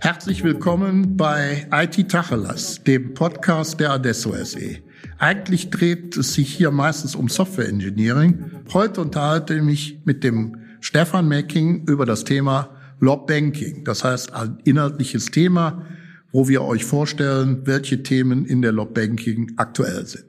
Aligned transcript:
Herzlich 0.00 0.44
willkommen 0.44 1.16
bei 1.16 1.66
IT 1.72 2.10
Tacheles, 2.10 2.84
dem 2.84 3.14
Podcast 3.14 3.80
der 3.80 3.92
Adesso 3.92 4.34
SE. 4.44 4.80
Eigentlich 5.18 5.70
dreht 5.70 6.14
es 6.18 6.34
sich 6.34 6.52
hier 6.54 6.70
meistens 6.70 7.14
um 7.14 7.30
Software 7.30 7.68
Engineering. 7.68 8.50
Heute 8.74 9.00
unterhalte 9.00 9.54
ich 9.54 9.62
mich 9.62 10.00
mit 10.04 10.24
dem 10.24 10.58
Stefan 10.80 11.26
Macking 11.26 11.86
über 11.86 12.04
das 12.04 12.24
Thema 12.24 12.76
Lob 13.00 13.28
Banking. 13.28 13.84
Das 13.84 14.04
heißt, 14.04 14.34
ein 14.34 14.58
inhaltliches 14.64 15.30
Thema, 15.30 15.86
wo 16.32 16.48
wir 16.48 16.62
euch 16.62 16.84
vorstellen, 16.84 17.66
welche 17.66 18.02
Themen 18.02 18.44
in 18.44 18.60
der 18.60 18.72
Lob 18.72 18.92
Banking 18.92 19.52
aktuell 19.56 20.04
sind. 20.04 20.26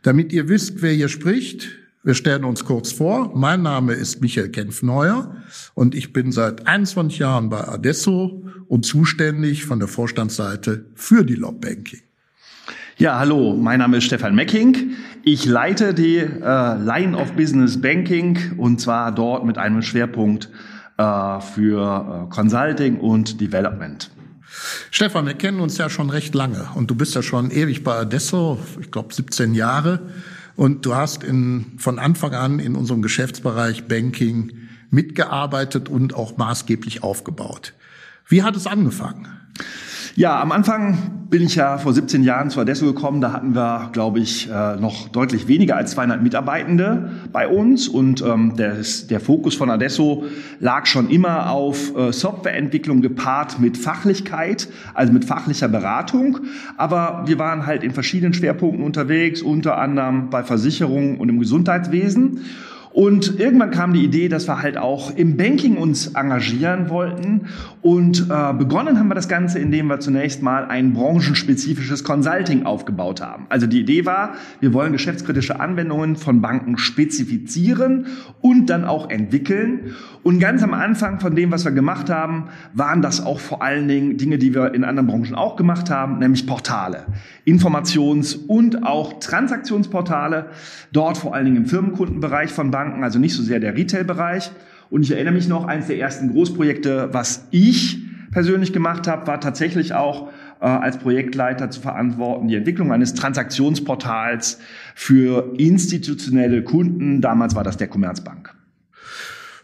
Damit 0.00 0.32
ihr 0.32 0.48
wisst, 0.48 0.80
wer 0.80 0.92
hier 0.92 1.08
spricht, 1.08 1.68
wir 2.08 2.14
stellen 2.14 2.44
uns 2.44 2.64
kurz 2.64 2.90
vor. 2.90 3.32
Mein 3.34 3.60
Name 3.60 3.92
ist 3.92 4.22
Michael 4.22 4.48
Kempfneuer 4.48 5.36
und 5.74 5.94
ich 5.94 6.14
bin 6.14 6.32
seit 6.32 6.66
21 6.66 7.18
Jahren 7.18 7.50
bei 7.50 7.68
Adesso 7.68 8.46
und 8.66 8.86
zuständig 8.86 9.66
von 9.66 9.78
der 9.78 9.88
Vorstandsseite 9.88 10.86
für 10.94 11.22
die 11.22 11.34
Lob 11.34 11.60
Banking. 11.60 12.00
Ja, 12.96 13.18
hallo, 13.18 13.54
mein 13.54 13.80
Name 13.80 13.98
ist 13.98 14.04
Stefan 14.04 14.34
Mecking. 14.34 14.92
Ich 15.22 15.44
leite 15.44 15.92
die 15.92 16.16
äh, 16.16 16.78
Line 16.78 17.14
of 17.14 17.32
Business 17.32 17.78
Banking 17.78 18.38
und 18.56 18.80
zwar 18.80 19.12
dort 19.12 19.44
mit 19.44 19.58
einem 19.58 19.82
Schwerpunkt 19.82 20.48
äh, 20.96 21.40
für 21.42 22.26
äh, 22.26 22.34
Consulting 22.34 23.00
und 23.00 23.38
Development. 23.38 24.10
Stefan, 24.90 25.26
wir 25.26 25.34
kennen 25.34 25.60
uns 25.60 25.76
ja 25.76 25.90
schon 25.90 26.08
recht 26.08 26.34
lange 26.34 26.70
und 26.74 26.90
du 26.90 26.94
bist 26.94 27.14
ja 27.14 27.22
schon 27.22 27.50
ewig 27.50 27.84
bei 27.84 27.96
Adesso, 27.96 28.58
ich 28.80 28.90
glaube 28.90 29.12
17 29.12 29.52
Jahre. 29.52 30.00
Und 30.58 30.84
du 30.86 30.96
hast 30.96 31.22
in, 31.22 31.78
von 31.78 32.00
Anfang 32.00 32.34
an 32.34 32.58
in 32.58 32.74
unserem 32.74 33.00
Geschäftsbereich 33.00 33.86
Banking 33.86 34.50
mitgearbeitet 34.90 35.88
und 35.88 36.14
auch 36.14 36.36
maßgeblich 36.36 37.04
aufgebaut. 37.04 37.74
Wie 38.26 38.42
hat 38.42 38.56
es 38.56 38.66
angefangen? 38.66 39.28
Ja, 40.18 40.42
am 40.42 40.50
Anfang 40.50 40.98
bin 41.30 41.42
ich 41.42 41.54
ja 41.54 41.78
vor 41.78 41.92
17 41.92 42.24
Jahren 42.24 42.50
zu 42.50 42.58
Adesso 42.58 42.86
gekommen. 42.86 43.20
Da 43.20 43.32
hatten 43.32 43.54
wir, 43.54 43.90
glaube 43.92 44.18
ich, 44.18 44.50
äh, 44.50 44.74
noch 44.74 45.08
deutlich 45.10 45.46
weniger 45.46 45.76
als 45.76 45.92
200 45.92 46.20
Mitarbeitende 46.20 47.12
bei 47.32 47.46
uns. 47.46 47.86
Und 47.86 48.20
ähm, 48.22 48.56
der, 48.56 48.78
der 49.10 49.20
Fokus 49.20 49.54
von 49.54 49.70
Adesso 49.70 50.24
lag 50.58 50.86
schon 50.86 51.08
immer 51.08 51.52
auf 51.52 51.96
äh, 51.96 52.12
Softwareentwicklung 52.12 53.00
gepaart 53.00 53.60
mit 53.60 53.78
Fachlichkeit, 53.78 54.66
also 54.92 55.12
mit 55.12 55.24
fachlicher 55.24 55.68
Beratung. 55.68 56.40
Aber 56.76 57.22
wir 57.26 57.38
waren 57.38 57.64
halt 57.64 57.84
in 57.84 57.92
verschiedenen 57.92 58.34
Schwerpunkten 58.34 58.84
unterwegs, 58.84 59.40
unter 59.40 59.78
anderem 59.78 60.30
bei 60.30 60.42
Versicherungen 60.42 61.18
und 61.18 61.28
im 61.28 61.38
Gesundheitswesen. 61.38 62.40
Und 62.98 63.38
irgendwann 63.38 63.70
kam 63.70 63.92
die 63.92 64.02
Idee, 64.02 64.28
dass 64.28 64.48
wir 64.48 64.60
halt 64.60 64.76
auch 64.76 65.14
im 65.14 65.36
Banking 65.36 65.76
uns 65.76 66.08
engagieren 66.16 66.90
wollten. 66.90 67.46
Und 67.80 68.22
äh, 68.28 68.52
begonnen 68.54 68.98
haben 68.98 69.06
wir 69.06 69.14
das 69.14 69.28
Ganze, 69.28 69.60
indem 69.60 69.86
wir 69.86 70.00
zunächst 70.00 70.42
mal 70.42 70.64
ein 70.64 70.94
branchenspezifisches 70.94 72.02
Consulting 72.02 72.66
aufgebaut 72.66 73.20
haben. 73.20 73.46
Also 73.50 73.68
die 73.68 73.82
Idee 73.82 74.04
war, 74.04 74.32
wir 74.58 74.72
wollen 74.72 74.90
geschäftskritische 74.90 75.60
Anwendungen 75.60 76.16
von 76.16 76.40
Banken 76.40 76.76
spezifizieren 76.76 78.06
und 78.40 78.66
dann 78.66 78.84
auch 78.84 79.10
entwickeln. 79.10 79.94
Und 80.22 80.40
ganz 80.40 80.62
am 80.62 80.74
Anfang 80.74 81.20
von 81.20 81.34
dem, 81.34 81.50
was 81.50 81.64
wir 81.64 81.72
gemacht 81.72 82.10
haben, 82.10 82.48
waren 82.74 83.02
das 83.02 83.24
auch 83.24 83.40
vor 83.40 83.62
allen 83.62 83.88
Dingen 83.88 84.16
Dinge, 84.16 84.38
die 84.38 84.54
wir 84.54 84.74
in 84.74 84.84
anderen 84.84 85.06
Branchen 85.06 85.34
auch 85.34 85.56
gemacht 85.56 85.90
haben, 85.90 86.18
nämlich 86.18 86.46
Portale. 86.46 87.06
Informations- 87.46 88.36
und 88.46 88.84
auch 88.84 89.20
Transaktionsportale. 89.20 90.46
Dort 90.92 91.18
vor 91.18 91.34
allen 91.34 91.44
Dingen 91.46 91.56
im 91.58 91.66
Firmenkundenbereich 91.66 92.50
von 92.50 92.70
Banken 92.70 93.04
also 93.04 93.18
nicht 93.18 93.34
so 93.34 93.42
sehr 93.42 93.60
der 93.60 93.76
Retail-Bereich. 93.76 94.50
Und 94.90 95.02
ich 95.02 95.12
erinnere 95.12 95.34
mich 95.34 95.48
noch, 95.48 95.66
eines 95.66 95.86
der 95.86 95.98
ersten 95.98 96.30
Großprojekte, 96.30 97.10
was 97.12 97.46
ich 97.50 98.02
persönlich 98.30 98.72
gemacht 98.72 99.06
habe, 99.06 99.26
war 99.26 99.40
tatsächlich 99.40 99.94
auch 99.94 100.28
äh, 100.60 100.66
als 100.66 100.98
Projektleiter 100.98 101.70
zu 101.70 101.80
verantworten 101.80 102.48
die 102.48 102.56
Entwicklung 102.56 102.92
eines 102.92 103.14
Transaktionsportals 103.14 104.60
für 104.94 105.54
institutionelle 105.56 106.62
Kunden. 106.62 107.20
Damals 107.20 107.54
war 107.54 107.64
das 107.64 107.76
der 107.76 107.88
Commerzbank. 107.88 108.57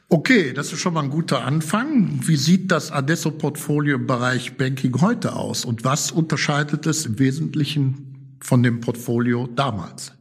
Okay, 0.09 0.53
das 0.53 0.73
ist 0.73 0.81
schon 0.81 0.95
mal 0.95 1.03
ein 1.03 1.11
guter 1.11 1.45
Anfang. 1.45 2.21
Wie 2.23 2.37
sieht 2.37 2.71
das 2.71 2.93
Adesso-Portfolio 2.93 3.97
im 3.97 4.07
Bereich 4.07 4.57
Banking 4.57 5.01
heute 5.01 5.35
aus 5.35 5.65
und 5.65 5.85
was 5.85 6.13
unterscheidet 6.13 6.87
es 6.87 7.07
im 7.07 7.19
Wesentlichen 7.19 8.37
von 8.41 8.63
dem 8.63 8.81
Portfolio 8.81 9.49
damals? 9.57 10.13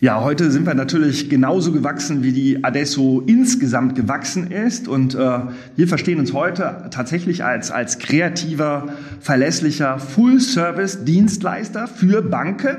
Ja, 0.00 0.22
heute 0.22 0.50
sind 0.50 0.66
wir 0.66 0.74
natürlich 0.74 1.30
genauso 1.30 1.72
gewachsen, 1.72 2.22
wie 2.22 2.32
die 2.32 2.62
Adesso 2.62 3.22
insgesamt 3.26 3.94
gewachsen 3.94 4.50
ist. 4.50 4.86
Und 4.86 5.14
äh, 5.14 5.38
wir 5.76 5.88
verstehen 5.88 6.20
uns 6.20 6.34
heute 6.34 6.88
tatsächlich 6.90 7.42
als, 7.42 7.70
als 7.70 7.98
kreativer, 7.98 8.92
verlässlicher 9.20 9.98
Full-Service-Dienstleister 9.98 11.88
für 11.88 12.20
Banken. 12.20 12.76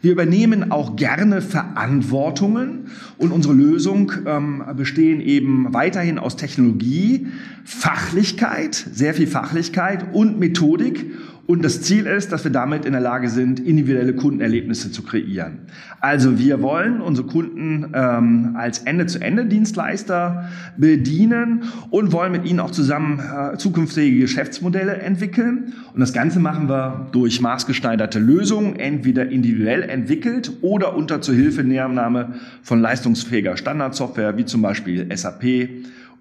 Wir 0.00 0.12
übernehmen 0.12 0.70
auch 0.70 0.94
gerne 0.94 1.42
Verantwortungen 1.42 2.86
und 3.16 3.32
unsere 3.32 3.54
Lösung 3.54 4.12
ähm, 4.26 4.62
bestehen 4.76 5.20
eben 5.20 5.74
weiterhin 5.74 6.18
aus 6.18 6.36
Technologie, 6.36 7.26
Fachlichkeit, 7.64 8.74
sehr 8.74 9.14
viel 9.14 9.26
Fachlichkeit 9.26 10.14
und 10.14 10.38
Methodik 10.38 11.06
und 11.48 11.64
das 11.64 11.80
Ziel 11.80 12.06
ist, 12.06 12.30
dass 12.30 12.44
wir 12.44 12.50
damit 12.50 12.84
in 12.84 12.92
der 12.92 13.00
Lage 13.00 13.30
sind, 13.30 13.58
individuelle 13.58 14.12
Kundenerlebnisse 14.12 14.92
zu 14.92 15.02
kreieren. 15.02 15.60
Also 15.98 16.38
wir 16.38 16.60
wollen 16.60 17.00
unsere 17.00 17.26
Kunden 17.26 17.90
ähm, 17.94 18.54
als 18.54 18.80
Ende-zu-Ende-Dienstleister 18.80 20.50
bedienen 20.76 21.62
und 21.88 22.12
wollen 22.12 22.32
mit 22.32 22.44
ihnen 22.44 22.60
auch 22.60 22.70
zusammen 22.70 23.20
äh, 23.20 23.56
zukünftige 23.56 24.20
Geschäftsmodelle 24.20 24.98
entwickeln. 24.98 25.72
Und 25.94 26.00
das 26.00 26.12
Ganze 26.12 26.38
machen 26.38 26.68
wir 26.68 27.08
durch 27.12 27.40
maßgeschneiderte 27.40 28.18
Lösungen, 28.18 28.76
entweder 28.76 29.30
individuell 29.30 29.84
entwickelt 29.84 30.52
oder 30.60 30.94
unter 30.94 31.22
Zuhilfenahme 31.22 32.34
von 32.62 32.82
leistungsfähiger 32.82 33.56
Standardsoftware 33.56 34.36
wie 34.36 34.44
zum 34.44 34.60
Beispiel 34.60 35.08
SAP 35.16 35.70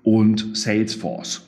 und 0.04 0.56
Salesforce. 0.56 1.46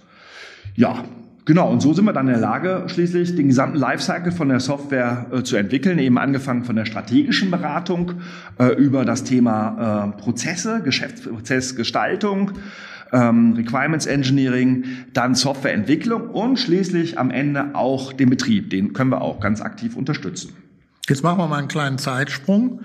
Ja, 0.75 1.05
Genau, 1.49 1.67
und 1.71 1.81
so 1.81 1.93
sind 1.93 2.05
wir 2.05 2.13
dann 2.13 2.27
in 2.27 2.33
der 2.33 2.41
Lage, 2.41 2.83
schließlich 2.85 3.35
den 3.35 3.47
gesamten 3.47 3.79
Lifecycle 3.79 4.31
von 4.31 4.49
der 4.49 4.59
Software 4.59 5.25
äh, 5.31 5.41
zu 5.41 5.55
entwickeln, 5.55 5.97
eben 5.97 6.19
angefangen 6.19 6.63
von 6.63 6.75
der 6.75 6.85
strategischen 6.85 7.49
Beratung 7.49 8.21
äh, 8.59 8.75
über 8.75 9.03
das 9.03 9.23
Thema 9.23 10.13
äh, 10.15 10.21
Prozesse, 10.21 10.83
Geschäftsprozessgestaltung, 10.83 12.51
ähm, 13.11 13.53
Requirements 13.53 14.05
Engineering, 14.05 14.85
dann 15.13 15.33
Softwareentwicklung 15.33 16.29
und 16.29 16.59
schließlich 16.59 17.17
am 17.17 17.31
Ende 17.31 17.73
auch 17.73 18.13
den 18.13 18.29
Betrieb. 18.29 18.69
Den 18.69 18.93
können 18.93 19.09
wir 19.09 19.21
auch 19.21 19.39
ganz 19.39 19.59
aktiv 19.59 19.97
unterstützen. 19.97 20.53
Jetzt 21.07 21.23
machen 21.23 21.39
wir 21.39 21.47
mal 21.47 21.57
einen 21.57 21.67
kleinen 21.67 21.97
Zeitsprung. 21.97 22.81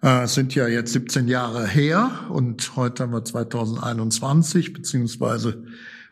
Äh, 0.00 0.22
es 0.22 0.34
sind 0.34 0.54
ja 0.54 0.68
jetzt 0.68 0.92
17 0.92 1.26
Jahre 1.26 1.66
her 1.66 2.12
und 2.28 2.76
heute 2.76 3.02
haben 3.02 3.12
wir 3.12 3.24
2021, 3.24 4.74
beziehungsweise 4.74 5.64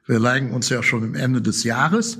wir 0.06 0.20
neigen 0.20 0.53
uns 0.53 0.69
ja 0.69 0.82
schon 0.82 1.03
im 1.03 1.15
Ende 1.15 1.41
des 1.41 1.65
Jahres. 1.65 2.19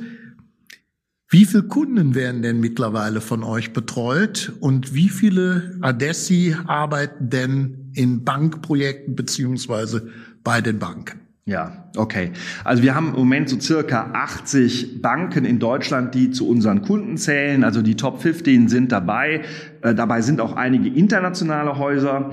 Wie 1.29 1.45
viele 1.45 1.65
Kunden 1.65 2.15
werden 2.15 2.43
denn 2.43 2.61
mittlerweile 2.61 3.21
von 3.21 3.43
euch 3.43 3.73
betreut 3.73 4.53
und 4.61 4.95
wie 4.95 5.09
viele 5.09 5.77
Adessi 5.81 6.57
arbeiten 6.67 7.31
denn 7.31 7.91
in 7.95 8.25
Bankprojekten 8.25 9.17
beziehungsweise 9.17 10.11
bei 10.45 10.61
den 10.61 10.79
Banken? 10.79 11.24
Ja, 11.47 11.91
okay. 11.95 12.31
Also 12.65 12.83
wir 12.83 12.95
haben 12.95 13.09
im 13.09 13.17
Moment 13.17 13.51
so 13.51 13.61
circa 13.61 14.13
80 14.15 15.03
Banken 15.03 15.45
in 15.45 15.59
Deutschland, 15.59 16.15
die 16.15 16.31
zu 16.31 16.49
unseren 16.49 16.81
Kunden 16.81 17.19
zählen. 17.19 17.65
Also 17.65 17.83
die 17.83 17.97
Top 17.97 18.23
15 18.23 18.69
sind 18.69 18.93
dabei. 18.93 19.43
Äh, 19.83 19.95
dabei 19.95 20.23
sind 20.23 20.41
auch 20.41 20.57
einige 20.57 20.89
internationale 20.89 21.77
Häuser. 21.77 22.31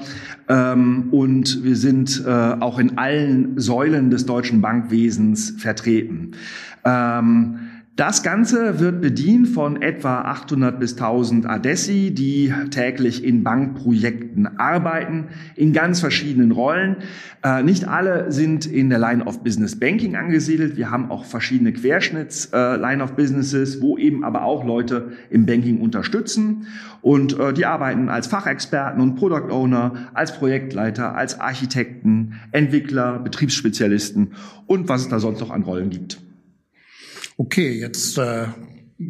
Ähm, 0.48 1.10
und 1.12 1.62
wir 1.62 1.76
sind 1.76 2.24
äh, 2.26 2.30
auch 2.30 2.80
in 2.80 2.98
allen 2.98 3.60
Säulen 3.60 4.12
des 4.12 4.26
deutschen 4.26 4.62
Bankwesens 4.62 5.56
vertreten. 5.58 6.32
Ähm, 6.86 7.60
das 7.98 8.24
Ganze 8.24 8.80
wird 8.80 9.02
bedient 9.02 9.50
von 9.50 9.82
etwa 9.82 10.22
800 10.22 10.80
bis 10.80 10.94
1000 10.94 11.46
Adessi, 11.46 12.14
die 12.14 12.54
täglich 12.70 13.22
in 13.22 13.44
Bankprojekten 13.44 14.58
arbeiten, 14.58 15.26
in 15.58 15.74
ganz 15.74 16.00
verschiedenen 16.00 16.54
Rollen. 16.54 16.96
Äh, 17.44 17.64
nicht 17.64 17.90
alle 17.90 18.32
sind 18.32 18.66
in 18.66 18.90
der 18.90 18.98
Line 18.98 19.26
of 19.26 19.44
Business 19.44 19.78
Banking 19.78 20.16
angesiedelt. 20.16 20.78
Wir 20.78 20.90
haben 20.90 21.12
auch 21.12 21.26
verschiedene 21.26 21.74
Querschnitts 21.74 22.52
äh, 22.54 23.02
of 23.02 23.18
Businesses, 23.18 23.82
wo 23.82 23.98
eben 23.98 24.24
aber 24.24 24.46
auch 24.46 24.64
Leute 24.64 25.12
im 25.30 25.46
Banking 25.46 25.82
unterstützen. 25.82 26.68
Und 27.02 27.38
äh, 27.38 27.52
die 27.52 27.66
arbeiten 27.66 28.08
als 28.08 28.28
Fachexperten 28.28 29.02
und 29.02 29.16
Product 29.16 29.52
Owner, 29.52 30.10
als 30.14 30.38
Projektleiter, 30.38 31.14
als 31.16 31.42
Architekten, 31.42 32.36
Entwickler, 32.52 33.20
Betriebsspezialisten 33.20 34.32
und 34.66 34.88
was 34.88 35.02
es 35.02 35.10
da 35.10 35.20
sonst 35.20 35.42
noch 35.42 35.52
an 35.52 35.64
Rollen 35.64 35.90
gibt. 35.90 36.31
Okay, 37.42 37.80
jetzt 37.80 38.20
äh, 38.20 38.50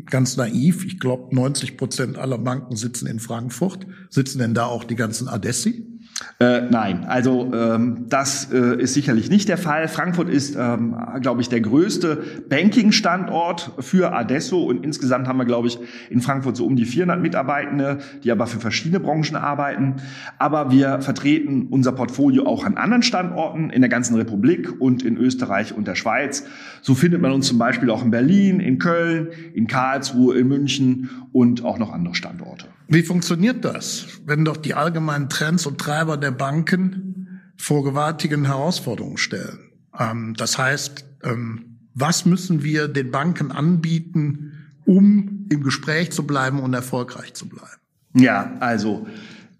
ganz 0.06 0.38
naiv. 0.38 0.86
Ich 0.86 1.02
glaube, 1.02 1.36
90 1.36 1.76
Prozent 1.76 2.18
aller 2.18 2.38
Banken 2.38 2.78
sitzen 2.78 3.06
in 3.08 3.20
Frankfurt. 3.20 3.86
Sitzen 4.10 4.40
denn 4.40 4.54
da 4.54 4.68
auch 4.68 4.86
die 4.86 4.96
ganzen 4.96 5.28
Adessi? 5.28 5.91
Äh, 6.40 6.62
nein, 6.70 7.06
also 7.08 7.52
ähm, 7.54 8.06
das 8.10 8.52
äh, 8.52 8.82
ist 8.82 8.94
sicherlich 8.94 9.30
nicht 9.30 9.48
der 9.48 9.58
Fall. 9.58 9.88
Frankfurt 9.88 10.30
ist, 10.30 10.56
ähm, 10.56 10.96
glaube 11.22 11.42
ich, 11.42 11.50
der 11.50 11.62
größte 11.62 12.24
Banking-Standort 12.50 13.74
für 13.80 14.14
Adesso 14.14 14.64
und 14.64 14.84
insgesamt 14.84 15.28
haben 15.28 15.38
wir, 15.38 15.46
glaube 15.46 15.68
ich, 15.68 15.78
in 16.10 16.22
Frankfurt 16.22 16.58
so 16.58 16.66
um 16.66 16.76
die 16.76 16.86
400 16.86 17.22
Mitarbeitende, 17.22 18.00
die 18.24 18.32
aber 18.32 18.48
für 18.48 18.60
verschiedene 18.60 19.00
Branchen 19.00 19.36
arbeiten. 19.36 19.98
Aber 20.40 20.72
wir 20.72 21.02
vertreten 21.02 21.68
unser 21.70 21.92
Portfolio 21.92 22.46
auch 22.46 22.66
an 22.66 22.76
anderen 22.76 23.04
Standorten 23.04 23.70
in 23.70 23.82
der 23.82 23.90
ganzen 23.90 24.16
Republik 24.16 24.82
und 24.82 25.04
in 25.04 25.18
Österreich 25.18 25.76
und 25.76 25.88
der 25.88 25.96
Schweiz. 25.96 26.46
So 26.82 26.96
findet 26.96 27.22
man 27.22 27.32
uns 27.32 27.48
zum 27.48 27.58
Beispiel 27.58 27.90
auch 27.92 28.04
in 28.04 28.12
Berlin, 28.12 28.60
in 28.60 28.80
Köln, 28.80 29.28
in 29.54 29.68
Karlsruhe, 29.68 30.38
in 30.38 30.48
München 30.48 31.10
und 31.32 31.64
auch 31.64 31.78
noch 31.78 31.92
andere 31.94 32.16
Standorte. 32.16 32.66
Wie 32.88 33.04
funktioniert 33.04 33.64
das, 33.64 34.06
wenn 34.26 34.44
doch 34.44 34.58
die 34.58 34.74
allgemeinen 34.74 35.30
Trends 35.30 35.66
und 35.66 35.78
Treiber 35.78 36.18
der 36.22 36.32
Banken 36.32 37.42
vor 37.58 37.84
gewaltigen 37.84 38.46
Herausforderungen 38.46 39.18
stellen? 39.18 39.72
Ähm, 39.98 40.34
das 40.38 40.58
heißt, 40.58 41.06
ähm, 41.24 41.80
was 41.94 42.26
müssen 42.26 42.64
wir 42.64 42.88
den 42.88 43.12
Banken 43.12 43.52
anbieten, 43.52 44.54
um 44.86 45.48
im 45.50 45.64
Gespräch 45.64 46.12
zu 46.12 46.26
bleiben 46.26 46.60
und 46.60 46.74
erfolgreich 46.74 47.34
zu 47.34 47.50
bleiben? 47.50 47.82
Ja, 48.14 48.56
also 48.60 49.08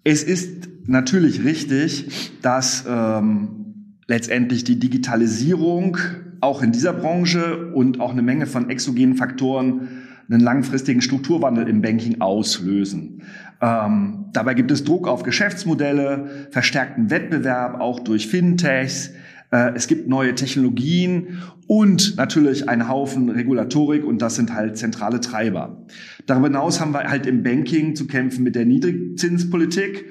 es 0.04 0.24
ist 0.24 0.70
natürlich 0.88 1.44
richtig, 1.44 2.32
dass 2.42 2.86
ähm, 2.88 3.96
letztendlich 4.08 4.64
die 4.64 4.80
Digitalisierung 4.80 5.98
auch 6.42 6.62
in 6.62 6.72
dieser 6.72 6.94
Branche 6.94 7.72
und 7.74 8.00
auch 8.00 8.12
eine 8.12 8.22
Menge 8.22 8.48
von 8.48 8.70
exogenen 8.70 9.16
Faktoren 9.16 9.88
einen 10.30 10.40
langfristigen 10.42 11.02
Strukturwandel 11.02 11.68
im 11.68 11.82
Banking 11.82 12.22
auslösen. 12.22 13.24
Ähm, 13.62 14.26
dabei 14.34 14.56
gibt 14.56 14.72
es 14.72 14.84
Druck 14.84 15.08
auf 15.08 15.24
Geschäftsmodelle, 15.24 16.48
verstärkten 16.50 17.10
Wettbewerb 17.10 17.80
auch 17.80 18.00
durch 18.00 18.28
Fintechs. 18.28 19.12
Äh, 19.52 19.74
es 19.76 19.88
gibt 19.88 20.08
neue 20.08 20.34
Technologien 20.34 21.44
und 21.68 22.18
natürlich 22.18 22.68
einen 22.68 22.90
Haufen 22.90 23.30
Regulatorik 23.30 24.04
und 24.04 24.22
das 24.22 24.36
sind 24.36 24.54
halt 24.54 24.78
zentrale 24.78 25.20
Treiber. 25.20 25.86
Darüber 26.26 26.48
hinaus 26.48 26.80
haben 26.82 26.94
wir 26.94 27.04
halt 27.04 27.28
im 27.28 27.44
Banking 27.44 27.96
zu 27.96 28.08
kämpfen 28.08 28.44
mit 28.44 28.56
der 28.56 28.66
Niedrigzinspolitik, 28.66 30.06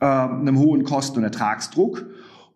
äh, 0.00 0.04
einem 0.04 0.58
hohen 0.58 0.82
Kosten- 0.82 1.18
und 1.18 1.24
Ertragsdruck 1.24 2.06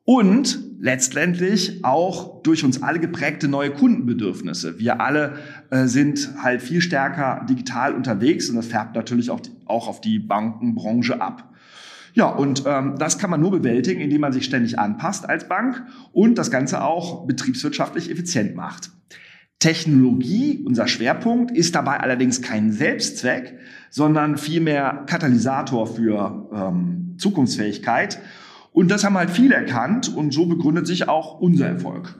und 0.04 0.69
letztendlich 0.80 1.84
auch 1.84 2.42
durch 2.42 2.64
uns 2.64 2.82
alle 2.82 3.00
geprägte 3.00 3.48
neue 3.48 3.70
Kundenbedürfnisse. 3.70 4.78
Wir 4.78 5.00
alle 5.00 5.34
äh, 5.68 5.86
sind 5.86 6.30
halt 6.42 6.62
viel 6.62 6.80
stärker 6.80 7.44
digital 7.48 7.94
unterwegs 7.94 8.48
und 8.48 8.56
das 8.56 8.66
färbt 8.66 8.96
natürlich 8.96 9.30
auch, 9.30 9.40
die, 9.40 9.50
auch 9.66 9.88
auf 9.88 10.00
die 10.00 10.18
Bankenbranche 10.18 11.20
ab. 11.20 11.52
Ja, 12.14 12.28
und 12.28 12.64
ähm, 12.66 12.96
das 12.98 13.18
kann 13.18 13.30
man 13.30 13.40
nur 13.40 13.50
bewältigen, 13.50 14.00
indem 14.00 14.22
man 14.22 14.32
sich 14.32 14.46
ständig 14.46 14.78
anpasst 14.78 15.28
als 15.28 15.46
Bank 15.46 15.84
und 16.12 16.38
das 16.38 16.50
Ganze 16.50 16.82
auch 16.82 17.26
betriebswirtschaftlich 17.26 18.10
effizient 18.10 18.56
macht. 18.56 18.90
Technologie, 19.58 20.64
unser 20.64 20.88
Schwerpunkt, 20.88 21.50
ist 21.50 21.74
dabei 21.74 22.00
allerdings 22.00 22.40
kein 22.40 22.72
Selbstzweck, 22.72 23.58
sondern 23.90 24.38
vielmehr 24.38 25.04
Katalysator 25.06 25.86
für 25.86 26.48
ähm, 26.54 27.16
Zukunftsfähigkeit 27.18 28.18
und 28.72 28.90
das 28.90 29.04
haben 29.04 29.16
halt 29.16 29.30
viele 29.30 29.54
erkannt 29.54 30.14
und 30.14 30.32
so 30.32 30.46
begründet 30.46 30.86
sich 30.86 31.08
auch 31.08 31.40
unser 31.40 31.66
Erfolg. 31.66 32.14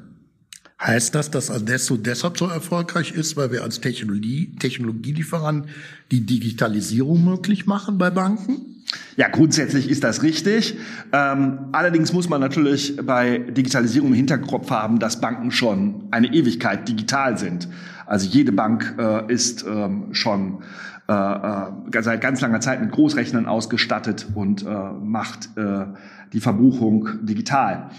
Heißt 0.83 1.15
das, 1.15 1.31
dass 1.31 1.51
Adesso 1.51 1.99
deshalb 1.99 2.39
so 2.39 2.47
erfolgreich 2.47 3.13
ist, 3.13 3.37
weil 3.37 3.53
wir 3.53 3.63
als 3.63 3.81
Technologie, 3.81 4.57
Technologielieferant 4.59 5.67
die 6.11 6.25
Digitalisierung 6.25 7.23
möglich 7.23 7.67
machen 7.67 7.99
bei 7.99 8.09
Banken? 8.09 8.83
Ja, 9.17 9.29
grundsätzlich 9.29 9.91
ist 9.91 10.03
das 10.03 10.23
richtig. 10.23 10.79
Ähm, 11.13 11.59
allerdings 11.73 12.13
muss 12.13 12.29
man 12.29 12.41
natürlich 12.41 12.97
bei 12.97 13.39
Digitalisierung 13.39 14.09
im 14.09 14.15
Hinterkopf 14.15 14.71
haben, 14.71 14.99
dass 14.99 15.21
Banken 15.21 15.51
schon 15.51 16.09
eine 16.11 16.33
Ewigkeit 16.33 16.89
digital 16.89 17.37
sind. 17.37 17.69
Also 18.11 18.29
jede 18.29 18.51
Bank 18.51 18.97
äh, 18.99 19.33
ist 19.33 19.65
ähm, 19.65 20.09
schon 20.11 20.65
äh, 21.09 21.13
äh, 21.13 22.03
seit 22.03 22.21
ganz 22.21 22.41
langer 22.41 22.59
Zeit 22.59 22.81
mit 22.81 22.91
Großrechnern 22.91 23.47
ausgestattet 23.47 24.27
und 24.35 24.67
äh, 24.67 24.67
macht 24.67 25.57
äh, 25.57 25.87
die 26.33 26.41
Verbuchung 26.41 27.09
digital. 27.23 27.91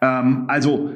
Ähm, 0.00 0.44
also 0.48 0.94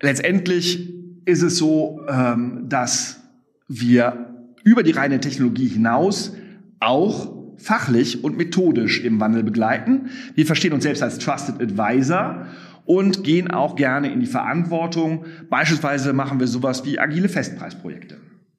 letztendlich 0.00 0.94
ist 1.24 1.42
es 1.42 1.58
so, 1.58 2.02
ähm, 2.08 2.68
dass 2.68 3.20
wir 3.66 4.46
über 4.62 4.84
die 4.84 4.92
reine 4.92 5.18
Technologie 5.18 5.66
hinaus 5.66 6.36
auch 6.78 7.34
fachlich 7.56 8.22
und 8.22 8.36
methodisch 8.36 9.02
im 9.02 9.18
Wandel 9.18 9.42
begleiten. 9.42 10.10
Wir 10.36 10.46
verstehen 10.46 10.72
uns 10.72 10.84
selbst 10.84 11.02
als 11.02 11.18
Trusted 11.18 11.60
Advisor 11.60 12.46
und 12.84 13.24
gehen 13.24 13.50
auch 13.50 13.76
gerne 13.76 14.12
in 14.12 14.20
die 14.20 14.26
Verantwortung. 14.26 15.24
Beispielsweise 15.48 16.12
machen 16.12 16.40
wir 16.40 16.46
sowas 16.46 16.84
wie 16.84 16.98
agile 16.98 17.28
Festpreisprojekte. 17.28 18.16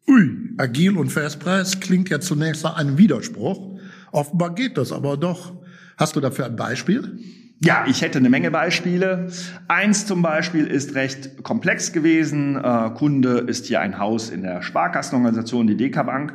Ui, 0.07 0.53
agil 0.57 0.97
und 0.97 1.09
Festpreis 1.09 1.79
klingt 1.79 2.09
ja 2.09 2.19
zunächst 2.19 2.63
nach 2.63 2.77
einem 2.77 2.97
Widerspruch. 2.97 3.79
Offenbar 4.11 4.53
geht 4.53 4.77
das 4.77 4.91
aber 4.91 5.17
doch. 5.17 5.53
Hast 5.97 6.15
du 6.15 6.21
dafür 6.21 6.45
ein 6.45 6.55
Beispiel? 6.55 7.19
Ja, 7.63 7.85
ich 7.87 8.01
hätte 8.01 8.19
eine 8.19 8.29
Menge 8.29 8.51
Beispiele. 8.51 9.31
Eins 9.67 10.05
zum 10.05 10.21
Beispiel 10.21 10.67
ist 10.67 10.93
recht 10.93 11.41
komplex 11.43 11.93
gewesen. 11.93 12.57
Äh, 12.57 12.91
Kunde 12.95 13.39
ist 13.47 13.65
hier 13.65 13.79
ein 13.79 13.97
Haus 13.97 14.29
in 14.29 14.41
der 14.43 14.61
Sparkassenorganisation, 14.61 15.65
die 15.65 15.77
DK 15.77 16.03
Bank. 16.03 16.33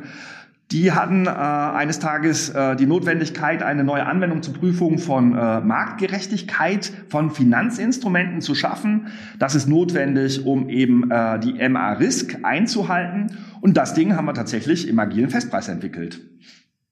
Die 0.71 0.93
hatten 0.93 1.25
äh, 1.25 1.29
eines 1.29 1.99
Tages 1.99 2.49
äh, 2.49 2.77
die 2.77 2.85
Notwendigkeit, 2.85 3.61
eine 3.61 3.83
neue 3.83 4.05
Anwendung 4.05 4.41
zur 4.41 4.53
Prüfung 4.53 4.99
von 4.99 5.33
äh, 5.33 5.59
Marktgerechtigkeit 5.59 6.93
von 7.09 7.29
Finanzinstrumenten 7.29 8.39
zu 8.39 8.55
schaffen. 8.55 9.07
Das 9.37 9.53
ist 9.53 9.67
notwendig, 9.67 10.45
um 10.45 10.69
eben 10.69 11.11
äh, 11.11 11.39
die 11.39 11.53
MA-Risk 11.67 12.39
einzuhalten. 12.43 13.37
Und 13.59 13.75
das 13.75 13.93
Ding 13.93 14.15
haben 14.15 14.25
wir 14.25 14.33
tatsächlich 14.33 14.87
im 14.87 14.97
agilen 14.99 15.29
Festpreis 15.29 15.67
entwickelt. 15.67 16.21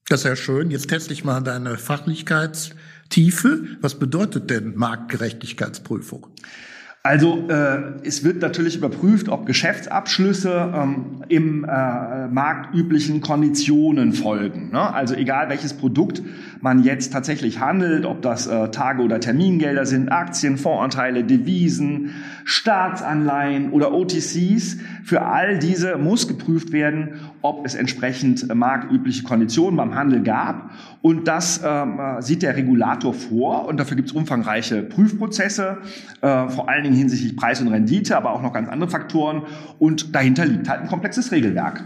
Das 0.08 0.20
ist 0.20 0.26
ja 0.26 0.36
schön. 0.36 0.70
Jetzt 0.70 0.88
teste 0.88 1.14
ich 1.14 1.24
mal 1.24 1.40
deine 1.40 1.78
Fachlichkeitstiefe. 1.78 3.64
Was 3.80 3.98
bedeutet 3.98 4.50
denn 4.50 4.74
Marktgerechtigkeitsprüfung? 4.76 6.26
Also 7.02 7.48
äh, 7.48 7.94
es 8.04 8.24
wird 8.24 8.42
natürlich 8.42 8.76
überprüft, 8.76 9.30
ob 9.30 9.46
Geschäftsabschlüsse 9.46 10.70
ähm, 10.74 11.24
im 11.28 11.64
äh, 11.64 12.28
marktüblichen 12.28 13.22
Konditionen 13.22 14.12
folgen. 14.12 14.72
Ne? 14.72 14.92
Also 14.92 15.14
egal 15.14 15.48
welches 15.48 15.72
Produkt 15.72 16.22
man 16.60 16.82
jetzt 16.82 17.10
tatsächlich 17.10 17.58
handelt, 17.58 18.04
ob 18.04 18.20
das 18.20 18.46
äh, 18.46 18.68
Tage- 18.68 19.02
oder 19.02 19.18
Termingelder 19.18 19.86
sind, 19.86 20.12
Aktien, 20.12 20.58
Fondsanteile, 20.58 21.24
Devisen, 21.24 22.10
Staatsanleihen 22.44 23.70
oder 23.70 23.94
OTCs, 23.94 24.76
für 25.02 25.22
all 25.22 25.58
diese 25.58 25.96
muss 25.96 26.28
geprüft 26.28 26.72
werden, 26.72 27.14
ob 27.40 27.64
es 27.64 27.74
entsprechend 27.74 28.54
marktübliche 28.54 29.22
Konditionen 29.22 29.76
beim 29.76 29.94
Handel 29.94 30.22
gab. 30.22 30.70
Und 31.02 31.26
das 31.28 31.62
ähm, 31.64 31.98
äh, 31.98 32.20
sieht 32.20 32.42
der 32.42 32.56
Regulator 32.56 33.14
vor 33.14 33.66
und 33.66 33.80
dafür 33.80 33.96
gibt 33.96 34.10
es 34.10 34.14
umfangreiche 34.14 34.82
Prüfprozesse, 34.82 35.78
äh, 36.20 36.48
vor 36.48 36.68
allen 36.68 36.84
Dingen 36.84 36.89
hinsichtlich 36.92 37.36
Preis 37.36 37.60
und 37.60 37.68
Rendite, 37.68 38.16
aber 38.16 38.32
auch 38.32 38.42
noch 38.42 38.52
ganz 38.52 38.68
andere 38.68 38.90
Faktoren. 38.90 39.42
Und 39.78 40.14
dahinter 40.14 40.44
liegt 40.44 40.68
halt 40.68 40.82
ein 40.82 40.88
komplexes 40.88 41.32
Regelwerk. 41.32 41.84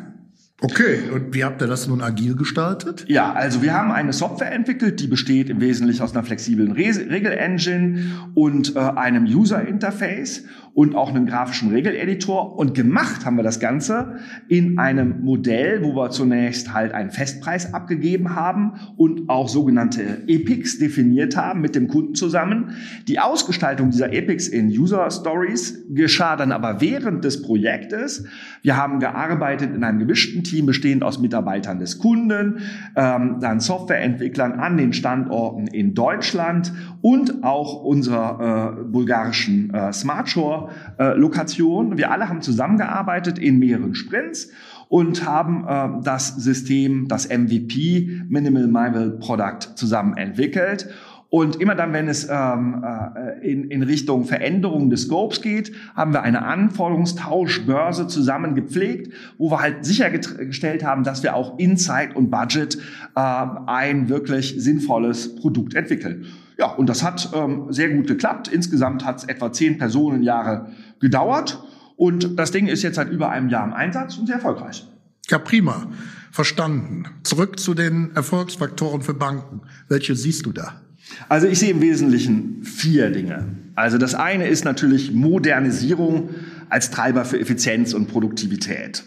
Okay, 0.64 1.11
und 1.12 1.35
wie 1.35 1.44
habt 1.44 1.61
ihr 1.61 1.66
das 1.66 1.87
nun 1.88 2.00
agil 2.00 2.37
gestaltet? 2.37 3.04
Ja, 3.06 3.35
also 3.35 3.61
wir 3.61 3.75
haben 3.75 3.92
eine 3.92 4.14
Software 4.14 4.50
entwickelt, 4.50 4.99
die 4.99 5.06
besteht 5.06 5.50
im 5.50 5.61
Wesentlichen 5.61 6.00
aus 6.02 6.14
einer 6.14 6.25
flexiblen 6.25 6.73
Re 6.73 6.85
Regel-Engine 7.11 8.30
und 8.35 8.75
äh, 8.75 8.78
einem 8.78 9.26
User-Interface 9.26 10.44
und 10.73 10.94
auch 10.97 11.11
einem 11.11 11.26
grafischen 11.26 11.71
Regeleditor. 11.71 12.59
Und 12.59 12.75
gemacht 12.75 13.26
haben 13.26 13.37
wir 13.37 13.42
das 13.42 13.61
Ganze 13.61 14.16
in 14.49 14.78
einem 14.78 15.21
Modell, 15.23 15.83
wo 15.83 15.94
wir 15.94 16.11
zunächst 16.11 16.73
halt 16.73 16.92
einen 16.92 17.11
Festpreis 17.11 17.75
abgegeben 17.75 18.35
haben 18.35 18.73
und 18.97 19.28
auch 19.28 19.49
sogenannte 19.49 20.23
Epics 20.26 20.78
definiert 20.78 21.37
haben 21.37 21.61
mit 21.61 21.75
dem 21.75 21.88
Kunden 21.88 22.14
zusammen. 22.14 22.71
Die 23.06 23.21
Ausgestaltung 23.21 23.90
dieser 23.90 24.12
Epics 24.12 24.49
in 24.49 24.68
User 24.68 25.11
Stories 25.11 25.85
geschah 25.90 26.37
dann 26.37 26.52
aber 26.52 26.80
während 26.80 27.25
des 27.25 27.42
Projektes. 27.42 28.25
Wir 28.62 28.76
haben 28.76 28.99
gearbeitet 28.99 29.75
in 29.75 29.85
einem 29.85 30.00
gemischten 30.00 30.42
Team 30.42 30.53
bestehend 30.62 31.02
aus 31.02 31.18
Mitarbeitern 31.18 31.78
des 31.78 31.99
Kunden, 31.99 32.61
ähm, 32.96 33.38
dann 33.40 33.61
Softwareentwicklern 33.61 34.52
an 34.52 34.76
den 34.76 34.92
Standorten 34.92 35.66
in 35.66 35.94
Deutschland 35.94 36.73
und 37.00 37.44
auch 37.44 37.82
unserer 37.82 38.78
äh, 38.78 38.84
bulgarischen 38.84 39.73
äh, 39.73 39.92
Smart 39.92 40.28
Shore 40.28 40.70
äh. 40.99 41.99
Wir 41.99 42.11
alle 42.11 42.28
haben 42.28 42.42
zusammengearbeitet 42.42 43.38
in 43.38 43.58
mehreren 43.58 43.94
Sprints 43.94 44.50
und 44.88 45.26
haben 45.26 45.66
äh, 45.66 46.02
das 46.04 46.37
System, 46.37 47.08
das 47.08 47.28
MVP, 47.28 48.23
Minimal 48.28 48.68
Viable 48.68 49.18
Product, 49.18 49.76
zusammen 49.76 50.16
entwickelt. 50.16 50.88
Und 51.35 51.57
immer 51.57 51.75
dann, 51.75 51.93
wenn 51.93 52.07
es 52.07 52.29
ähm, 52.31 52.85
äh, 52.85 53.50
in, 53.50 53.64
in 53.64 53.83
Richtung 53.83 54.25
Veränderung 54.25 54.88
des 54.88 55.03
Scopes 55.03 55.43
geht, 55.43 55.73
haben 55.97 56.12
wir 56.12 56.23
eine 56.23 56.45
Anforderungstauschbörse 56.45 58.07
zusammen 58.07 58.55
gepflegt, 58.55 59.12
wo 59.37 59.50
wir 59.50 59.59
halt 59.59 59.85
sichergestellt 59.85 60.85
haben, 60.85 61.03
dass 61.03 61.25
wir 61.25 61.35
auch 61.35 61.59
in 61.59 61.76
Zeit 61.76 62.14
und 62.14 62.31
Budget 62.31 62.79
äh, 63.17 63.21
ein 63.67 64.09
wirklich 64.09 64.55
sinnvolles 64.59 65.35
Produkt 65.35 65.75
entwickeln. 65.75 66.26
Ja, 66.57 66.67
und 66.67 66.88
das 66.88 67.03
hat 67.03 67.29
ähm, 67.35 67.64
sehr 67.71 67.88
gut 67.88 68.07
geklappt. 68.07 68.47
Insgesamt 68.47 69.05
hat 69.05 69.17
es 69.17 69.25
etwa 69.25 69.50
zehn 69.53 69.76
Personenjahre 69.76 70.69
gedauert. 71.00 71.61
Und 71.97 72.38
das 72.38 72.53
Ding 72.53 72.69
ist 72.69 72.85
jetzt 72.85 72.95
seit 72.95 73.11
über 73.11 73.31
einem 73.31 73.49
Jahr 73.49 73.67
im 73.67 73.73
Einsatz 73.73 74.17
und 74.19 74.26
sehr 74.26 74.37
erfolgreich. 74.37 74.87
Ja, 75.29 75.38
prima. 75.38 75.88
Verstanden. 76.31 77.07
Zurück 77.25 77.59
zu 77.59 77.75
den 77.75 78.14
Erfolgsfaktoren 78.14 79.03
für 79.03 79.14
Banken. 79.14 79.62
Welche 79.88 80.14
siehst 80.14 80.47
du 80.47 80.53
da? 80.53 80.84
Also 81.28 81.47
ich 81.47 81.59
sehe 81.59 81.71
im 81.71 81.80
Wesentlichen 81.80 82.62
vier 82.62 83.11
Dinge. 83.11 83.44
Also 83.75 83.99
das 83.99 84.14
eine 84.14 84.47
ist 84.47 84.64
natürlich 84.64 85.12
Modernisierung 85.12 86.30
als 86.68 86.90
Treiber 86.90 87.25
für 87.25 87.38
Effizienz 87.38 87.94
und 87.94 88.06
Produktivität. 88.06 89.04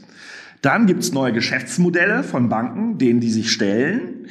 Dann 0.61 0.87
gibt's 0.87 1.11
neue 1.11 1.33
Geschäftsmodelle 1.33 2.23
von 2.23 2.49
Banken, 2.49 2.97
denen 2.97 3.19
die 3.19 3.29
sich 3.29 3.51
stellen. 3.51 4.27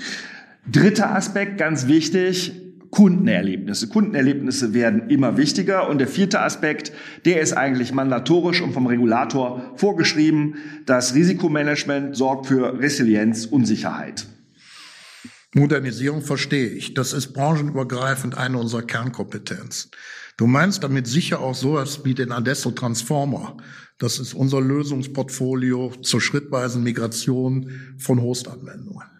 Dritter 0.70 1.14
Aspekt, 1.14 1.58
ganz 1.58 1.86
wichtig, 1.86 2.52
Kundenerlebnisse. 2.90 3.88
Kundenerlebnisse 3.88 4.74
werden 4.74 5.08
immer 5.10 5.36
wichtiger. 5.36 5.88
Und 5.88 5.98
der 5.98 6.08
vierte 6.08 6.40
Aspekt, 6.40 6.92
der 7.24 7.40
ist 7.40 7.52
eigentlich 7.52 7.92
mandatorisch 7.92 8.60
und 8.60 8.72
vom 8.72 8.86
Regulator 8.86 9.72
vorgeschrieben. 9.76 10.54
Das 10.86 11.14
Risikomanagement 11.14 12.16
sorgt 12.16 12.46
für 12.46 12.78
Resilienz 12.78 13.46
und 13.46 13.66
Sicherheit. 13.66 14.26
Modernisierung 15.56 16.20
verstehe 16.20 16.68
ich. 16.68 16.92
Das 16.92 17.14
ist 17.14 17.32
branchenübergreifend 17.32 18.36
eine 18.36 18.58
unserer 18.58 18.82
Kernkompetenzen. 18.82 19.90
Du 20.36 20.46
meinst 20.46 20.84
damit 20.84 21.06
sicher 21.06 21.40
auch 21.40 21.54
sowas 21.54 22.04
wie 22.04 22.14
den 22.14 22.30
Adesso 22.30 22.72
Transformer. 22.72 23.56
Das 23.96 24.18
ist 24.18 24.34
unser 24.34 24.60
Lösungsportfolio 24.60 25.94
zur 26.02 26.20
schrittweisen 26.20 26.82
Migration 26.82 27.96
von 27.96 28.20
Hostanwendungen. 28.20 29.15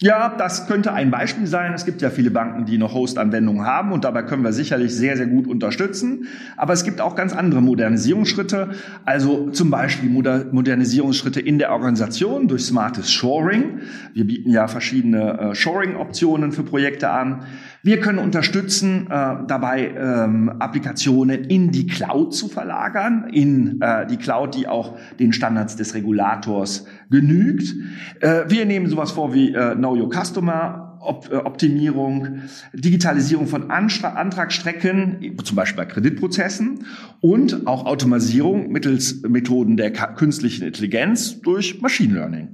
Ja, 0.00 0.32
das 0.38 0.68
könnte 0.68 0.92
ein 0.92 1.10
Beispiel 1.10 1.48
sein. 1.48 1.74
Es 1.74 1.84
gibt 1.84 2.02
ja 2.02 2.10
viele 2.10 2.30
Banken, 2.30 2.64
die 2.64 2.78
noch 2.78 2.94
Host-Anwendungen 2.94 3.66
haben 3.66 3.90
und 3.90 4.04
dabei 4.04 4.22
können 4.22 4.44
wir 4.44 4.52
sicherlich 4.52 4.94
sehr, 4.94 5.16
sehr 5.16 5.26
gut 5.26 5.48
unterstützen. 5.48 6.28
Aber 6.56 6.72
es 6.72 6.84
gibt 6.84 7.00
auch 7.00 7.16
ganz 7.16 7.32
andere 7.32 7.60
Modernisierungsschritte, 7.60 8.68
also 9.04 9.50
zum 9.50 9.70
Beispiel 9.70 10.08
Modernisierungsschritte 10.08 11.40
in 11.40 11.58
der 11.58 11.72
Organisation 11.72 12.46
durch 12.46 12.64
smartes 12.64 13.10
Shoring. 13.10 13.80
Wir 14.14 14.24
bieten 14.24 14.52
ja 14.52 14.68
verschiedene 14.68 15.38
äh, 15.40 15.54
Shoring-Optionen 15.56 16.52
für 16.52 16.62
Projekte 16.62 17.10
an. 17.10 17.42
Wir 17.82 18.00
können 18.00 18.18
unterstützen, 18.18 19.06
äh, 19.06 19.36
dabei 19.46 19.94
ähm, 19.96 20.48
Applikationen 20.58 21.44
in 21.44 21.70
die 21.70 21.86
Cloud 21.86 22.34
zu 22.34 22.48
verlagern, 22.48 23.28
in 23.32 23.80
äh, 23.80 24.06
die 24.06 24.16
Cloud, 24.16 24.56
die 24.56 24.66
auch 24.66 24.98
den 25.18 25.32
Standards 25.32 25.76
des 25.76 25.94
Regulators 25.94 26.86
genügt. 27.08 27.74
Äh, 28.20 28.44
wir 28.48 28.66
nehmen 28.66 28.88
sowas 28.88 29.12
vor 29.12 29.32
wie 29.32 29.54
äh, 29.54 29.76
Know 29.76 29.94
Your 29.94 30.10
Customer, 30.10 30.88
äh, 31.30 31.36
Optimierung, 31.36 32.42
Digitalisierung 32.72 33.46
von 33.46 33.70
Antragsstrecken, 33.70 35.36
zum 35.44 35.56
Beispiel 35.56 35.84
bei 35.84 35.90
Kreditprozessen 35.90 36.84
und 37.20 37.66
auch 37.68 37.86
Automatisierung 37.86 38.70
mittels 38.72 39.22
Methoden 39.22 39.76
der 39.76 39.92
künstlichen 39.92 40.66
Intelligenz 40.66 41.40
durch 41.40 41.80
Machine 41.80 42.14
Learning. 42.14 42.48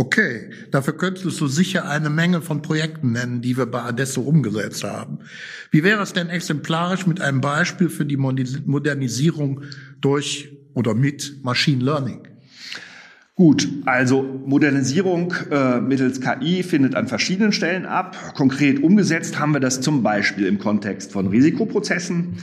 Okay, 0.00 0.48
dafür 0.70 0.96
könntest 0.96 1.38
du 1.38 1.46
sicher 1.46 1.86
eine 1.86 2.08
Menge 2.08 2.40
von 2.40 2.62
Projekten 2.62 3.12
nennen, 3.12 3.42
die 3.42 3.58
wir 3.58 3.66
bei 3.66 3.82
Adesso 3.82 4.22
umgesetzt 4.22 4.82
haben. 4.82 5.18
Wie 5.70 5.84
wäre 5.84 6.02
es 6.02 6.14
denn 6.14 6.30
exemplarisch 6.30 7.06
mit 7.06 7.20
einem 7.20 7.42
Beispiel 7.42 7.90
für 7.90 8.06
die 8.06 8.16
Modernisierung 8.16 9.60
durch 10.00 10.56
oder 10.72 10.94
mit 10.94 11.44
Machine 11.44 11.84
Learning? 11.84 12.22
Gut, 13.34 13.68
also 13.84 14.22
Modernisierung 14.22 15.34
äh, 15.50 15.82
mittels 15.82 16.22
KI 16.22 16.62
findet 16.62 16.94
an 16.94 17.06
verschiedenen 17.06 17.52
Stellen 17.52 17.84
ab. 17.84 18.16
Konkret 18.34 18.82
umgesetzt 18.82 19.38
haben 19.38 19.52
wir 19.52 19.60
das 19.60 19.82
zum 19.82 20.02
Beispiel 20.02 20.46
im 20.46 20.58
Kontext 20.58 21.12
von 21.12 21.26
Risikoprozessen. 21.26 22.38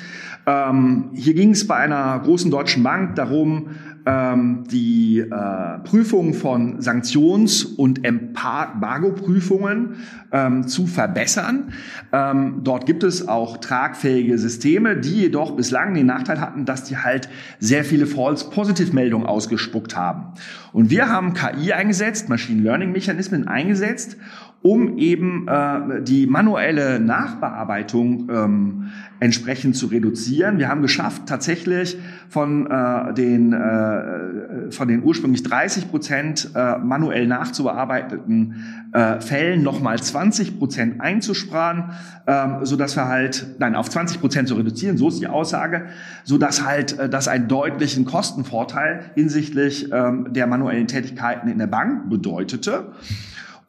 Ähm, 0.48 1.10
hier 1.14 1.34
ging 1.34 1.52
es 1.52 1.68
bei 1.68 1.76
einer 1.76 2.20
großen 2.20 2.50
deutschen 2.50 2.82
Bank 2.82 3.16
darum, 3.16 3.72
die 4.08 5.20
äh, 5.20 5.80
Prüfung 5.84 6.34
von 6.34 6.80
Sanktions- 6.82 7.66
und 7.66 8.06
Embargo-Prüfungen 8.06 9.96
ähm, 10.32 10.68
zu 10.68 10.88
verbessern. 10.88 11.74
Ähm, 12.14 12.62
dort 12.64 12.86
gibt 12.86 13.04
es 13.04 13.28
auch 13.28 13.58
tragfähige 13.58 14.38
Systeme, 14.38 14.96
die 14.96 15.24
jedoch 15.24 15.58
bislang 15.58 15.94
den 15.94 16.06
Nachteil 16.06 16.40
hatten, 16.40 16.64
dass 16.64 16.86
die 16.86 16.98
halt 16.98 17.28
sehr 17.60 17.84
viele 17.84 18.06
False-Positive-Meldungen 18.06 19.28
ausgespuckt 19.28 19.98
haben. 19.98 20.34
Und 20.72 20.90
wir 20.90 21.10
haben 21.10 21.34
KI 21.34 21.74
eingesetzt, 21.74 22.30
Machine 22.30 22.62
Learning-Mechanismen 22.62 23.48
eingesetzt, 23.48 24.16
um 24.62 24.98
eben 24.98 25.48
äh, 25.48 26.02
die 26.02 26.28
manuelle 26.28 27.00
Nachbearbeitung 27.00 28.30
ähm, 28.30 28.90
entsprechend 29.20 29.76
zu 29.76 29.88
reduzieren. 29.88 30.60
Wir 30.60 30.68
haben 30.70 30.82
geschafft, 30.82 31.24
tatsächlich 31.26 31.98
von 32.30 32.70
äh, 32.70 33.14
den 33.14 33.54
äh, 33.54 34.72
von 34.72 34.88
den 34.88 35.04
ursprünglich 35.04 35.44
30 35.44 35.90
Prozent 35.90 36.52
äh, 36.56 36.78
manuell 36.78 37.28
nachzubearbeiteten 37.28 38.88
äh, 38.92 39.22
Fällen 39.22 39.64
nochmal 39.64 40.02
20 40.02 40.60
Prozent 40.60 41.02
einzusparen, 41.02 41.92
ähm, 42.28 42.58
so 42.64 42.76
dass 42.76 42.96
wir 42.96 43.08
halt 43.08 43.56
nein 43.60 43.76
auf 43.76 43.90
20 43.90 44.20
Prozent 44.20 44.48
zu 44.50 44.56
reduzieren. 44.56 44.98
So 44.98 45.08
ist 45.08 45.20
die 45.20 45.28
Aussage, 45.28 45.86
so 46.24 46.38
dass 46.38 46.66
halt 46.66 46.98
äh, 47.00 47.10
das 47.10 47.28
einen 47.28 47.48
deutlichen 47.48 48.06
Kostenvorteil 48.06 49.12
hinsichtlich 49.16 49.92
ähm, 49.92 50.34
der 50.34 50.48
manuellen 50.48 50.88
Tätigkeiten 50.88 51.48
in 51.48 51.58
der 51.58 51.68
Bank 51.68 52.10
bedeutete. 52.10 52.92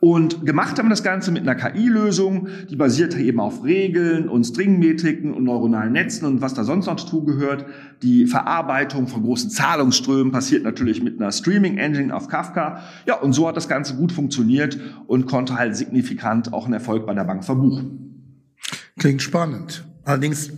Und 0.00 0.46
gemacht 0.46 0.78
haben 0.78 0.86
wir 0.86 0.90
das 0.90 1.02
Ganze 1.02 1.32
mit 1.32 1.42
einer 1.42 1.56
KI-Lösung, 1.56 2.46
die 2.70 2.76
basiert 2.76 3.16
eben 3.18 3.40
auf 3.40 3.64
Regeln 3.64 4.28
und 4.28 4.44
Stringmetriken 4.44 5.34
und 5.34 5.42
neuronalen 5.42 5.92
Netzen 5.92 6.24
und 6.24 6.40
was 6.40 6.54
da 6.54 6.62
sonst 6.62 6.86
noch 6.86 6.94
dazu 6.94 7.24
gehört. 7.24 7.66
Die 8.02 8.26
Verarbeitung 8.26 9.08
von 9.08 9.24
großen 9.24 9.50
Zahlungsströmen 9.50 10.30
passiert 10.30 10.62
natürlich 10.62 11.02
mit 11.02 11.20
einer 11.20 11.32
Streaming-Engine 11.32 12.14
auf 12.14 12.28
Kafka. 12.28 12.80
Ja, 13.06 13.16
und 13.16 13.32
so 13.32 13.48
hat 13.48 13.56
das 13.56 13.68
Ganze 13.68 13.96
gut 13.96 14.12
funktioniert 14.12 14.78
und 15.08 15.26
konnte 15.26 15.58
halt 15.58 15.74
signifikant 15.74 16.52
auch 16.52 16.66
einen 16.66 16.74
Erfolg 16.74 17.04
bei 17.04 17.14
der 17.14 17.24
Bank 17.24 17.44
verbuchen. 17.44 18.54
Klingt 19.00 19.20
spannend. 19.20 19.84
Allerdings 20.04 20.52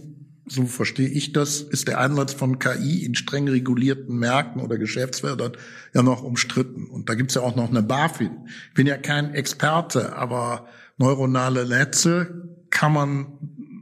so 0.51 0.67
verstehe 0.67 1.09
ich 1.09 1.33
das, 1.33 1.61
ist 1.61 1.87
der 1.87 2.01
Einsatz 2.01 2.33
von 2.33 2.59
KI 2.59 3.05
in 3.05 3.15
streng 3.15 3.49
regulierten 3.49 4.19
Märkten 4.19 4.61
oder 4.61 4.79
Geschäftsfeldern 4.79 5.53
ja 5.95 6.03
noch 6.03 6.23
umstritten. 6.23 6.87
Und 6.87 7.09
da 7.09 7.15
gibt's 7.15 7.35
ja 7.35 7.43
auch 7.43 7.55
noch 7.55 7.71
eine 7.71 7.83
BaFin. 7.83 8.33
Ich 8.69 8.75
bin 8.75 8.87
ja 8.87 8.97
kein 8.97 9.33
Experte, 9.33 10.17
aber 10.17 10.67
neuronale 10.99 11.69
Netze 11.69 12.49
kann 12.71 12.93
man 12.93 13.27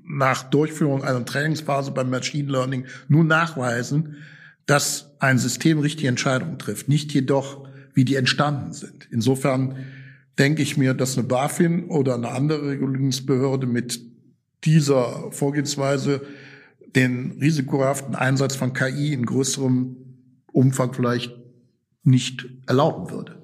nach 0.07 0.43
Durchführung 0.45 1.03
einer 1.03 1.25
Trainingsphase 1.25 1.91
beim 1.91 2.11
Machine 2.11 2.51
Learning 2.51 2.85
nur 3.09 3.25
nachweisen, 3.25 4.17
dass 4.67 5.15
ein 5.21 5.39
System 5.39 5.79
richtige 5.79 6.09
Entscheidungen 6.09 6.59
trifft, 6.59 6.89
nicht 6.89 7.13
jedoch, 7.15 7.67
wie 7.95 8.05
die 8.05 8.17
entstanden 8.17 8.75
sind. 8.75 9.09
Insofern 9.11 9.87
denke 10.39 10.63
ich 10.63 10.77
mir, 10.77 10.93
dass 10.93 11.17
eine 11.17 11.27
BaFin 11.27 11.87
oder 11.87 12.15
eine 12.15 12.29
andere 12.29 12.69
Regulierungsbehörde 12.69 13.67
mit 13.67 14.01
dieser 14.65 15.31
Vorgehensweise 15.33 16.23
den 16.97 17.39
risikohaften 17.41 18.15
Einsatz 18.15 18.57
von 18.57 18.73
KI 18.73 19.13
in 19.13 19.27
größerem 19.27 19.97
Umfang 20.53 20.93
vielleicht 20.93 21.35
nicht 22.03 22.49
erlauben 22.67 23.11
würde. 23.11 23.39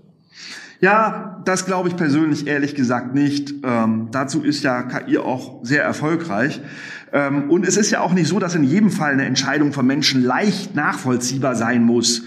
Ja, 0.81 1.43
das 1.45 1.67
glaube 1.67 1.89
ich 1.89 1.97
persönlich 1.97 2.47
ehrlich 2.47 2.75
gesagt 2.75 3.15
nicht. 3.15 3.55
Ähm, 3.63 4.09
dazu 4.11 4.43
ist 4.43 4.63
ja 4.65 4.83
KI 4.83 5.19
auch 5.19 5.65
sehr 5.65 5.83
erfolgreich. 5.83 6.61
Ähm, 7.13 7.51
und 7.51 7.67
es 7.67 7.77
ist 7.77 7.91
ja 7.91 8.01
auch 8.01 8.13
nicht 8.13 8.29
so, 8.29 8.39
dass 8.39 8.55
in 8.55 8.65
jedem 8.65 8.91
Fall 8.91 9.13
eine 9.13 9.25
Entscheidung 9.25 9.73
von 9.73 9.87
Menschen 9.87 10.23
leicht 10.23 10.75
nachvollziehbar 10.75 11.55
sein 11.55 11.85
muss. 11.85 12.25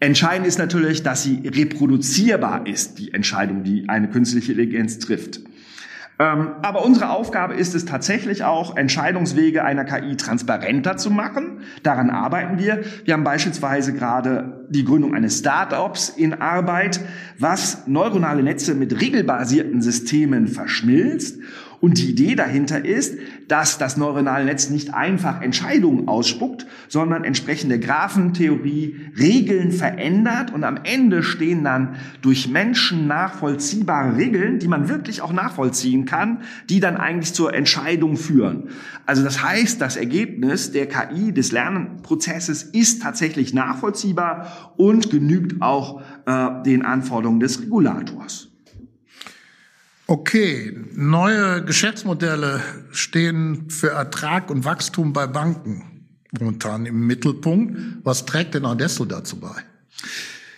Entscheidend 0.00 0.46
ist 0.46 0.58
natürlich, 0.58 1.02
dass 1.02 1.22
sie 1.22 1.42
reproduzierbar 1.46 2.66
ist, 2.66 2.98
die 2.98 3.12
Entscheidung, 3.12 3.64
die 3.64 3.88
eine 3.88 4.08
künstliche 4.08 4.52
Intelligenz 4.52 4.98
trifft. 4.98 5.40
Ähm, 6.18 6.52
aber 6.62 6.84
unsere 6.84 7.10
Aufgabe 7.10 7.54
ist 7.54 7.74
es 7.74 7.86
tatsächlich 7.86 8.44
auch, 8.44 8.76
Entscheidungswege 8.76 9.64
einer 9.64 9.84
KI 9.84 10.16
transparenter 10.16 10.96
zu 10.96 11.10
machen. 11.10 11.62
Daran 11.82 12.10
arbeiten 12.10 12.58
wir. 12.58 12.82
Wir 13.04 13.14
haben 13.14 13.24
beispielsweise 13.24 13.92
gerade 13.92 14.64
die 14.68 14.84
Gründung 14.84 15.14
eines 15.14 15.40
Startups 15.40 16.10
in 16.10 16.34
Arbeit, 16.34 17.00
was 17.38 17.86
neuronale 17.88 18.44
Netze 18.44 18.74
mit 18.74 19.00
regelbasierten 19.00 19.82
Systemen 19.82 20.46
verschmilzt 20.46 21.38
und 21.84 21.98
die 21.98 22.12
Idee 22.12 22.34
dahinter 22.34 22.82
ist, 22.82 23.18
dass 23.46 23.76
das 23.76 23.98
neuronale 23.98 24.46
Netz 24.46 24.70
nicht 24.70 24.94
einfach 24.94 25.42
Entscheidungen 25.42 26.08
ausspuckt, 26.08 26.66
sondern 26.88 27.24
entsprechende 27.24 27.78
Graphentheorie 27.78 29.10
Regeln 29.18 29.70
verändert 29.70 30.50
und 30.50 30.64
am 30.64 30.78
Ende 30.82 31.22
stehen 31.22 31.62
dann 31.62 31.96
durch 32.22 32.48
Menschen 32.48 33.06
nachvollziehbare 33.06 34.16
Regeln, 34.16 34.60
die 34.60 34.66
man 34.66 34.88
wirklich 34.88 35.20
auch 35.20 35.34
nachvollziehen 35.34 36.06
kann, 36.06 36.38
die 36.70 36.80
dann 36.80 36.96
eigentlich 36.96 37.34
zur 37.34 37.52
Entscheidung 37.52 38.16
führen. 38.16 38.70
Also 39.04 39.22
das 39.22 39.42
heißt, 39.42 39.78
das 39.78 39.96
Ergebnis 39.96 40.72
der 40.72 40.88
KI 40.88 41.34
des 41.34 41.52
Lernprozesses 41.52 42.62
ist 42.62 43.02
tatsächlich 43.02 43.52
nachvollziehbar 43.52 44.72
und 44.78 45.10
genügt 45.10 45.60
auch 45.60 46.00
äh, 46.24 46.62
den 46.64 46.82
Anforderungen 46.82 47.40
des 47.40 47.60
Regulators. 47.60 48.53
Okay, 50.06 50.76
neue 50.92 51.64
Geschäftsmodelle 51.64 52.60
stehen 52.90 53.70
für 53.70 53.90
Ertrag 53.90 54.50
und 54.50 54.64
Wachstum 54.64 55.12
bei 55.12 55.26
Banken 55.26 55.94
momentan 56.40 56.86
im 56.86 57.06
Mittelpunkt. 57.06 57.78
Was 58.02 58.26
trägt 58.26 58.54
denn 58.54 58.64
Adesso 58.64 59.04
dazu 59.04 59.38
bei? 59.40 59.54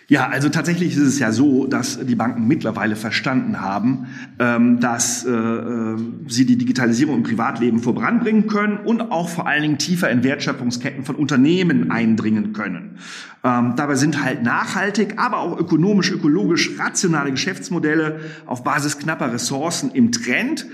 Ja, 0.09 0.29
also 0.29 0.47
tatsächlich 0.47 0.93
ist 0.95 1.03
es 1.03 1.19
ja 1.19 1.33
so, 1.33 1.67
dass 1.67 1.99
die 2.05 2.15
Banken 2.15 2.47
mittlerweile 2.47 2.95
verstanden 2.95 3.59
haben, 3.59 4.07
ähm, 4.39 4.79
dass 4.79 5.25
äh, 5.25 5.31
äh, 5.31 5.97
sie 6.29 6.45
die 6.45 6.57
Digitalisierung 6.57 7.17
im 7.17 7.23
Privatleben 7.23 7.79
voranbringen 7.79 8.47
können 8.47 8.77
und 8.77 9.11
auch 9.11 9.27
vor 9.27 9.47
allen 9.47 9.63
Dingen 9.63 9.77
tiefer 9.77 10.09
in 10.09 10.23
Wertschöpfungsketten 10.23 11.03
von 11.03 11.15
Unternehmen 11.15 11.91
eindringen 11.91 12.53
können. 12.53 12.99
Ähm, 13.43 13.73
dabei 13.75 13.95
sind 13.95 14.23
halt 14.23 14.43
nachhaltig, 14.43 15.15
aber 15.17 15.39
auch 15.39 15.59
ökonomisch, 15.59 16.09
ökologisch 16.09 16.79
rationale 16.79 17.31
Geschäftsmodelle 17.31 18.21
auf 18.45 18.63
Basis 18.63 18.99
knapper 18.99 19.33
Ressourcen 19.33 19.91
im 19.91 20.13
Trend. 20.13 20.67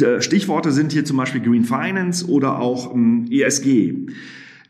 Äh, 0.00 0.22
Stichworte 0.22 0.72
sind 0.72 0.90
hier 0.90 1.04
zum 1.04 1.18
Beispiel 1.18 1.42
Green 1.42 1.64
Finance 1.64 2.26
oder 2.26 2.58
auch 2.60 2.94
ähm, 2.94 3.26
ESG. 3.30 4.06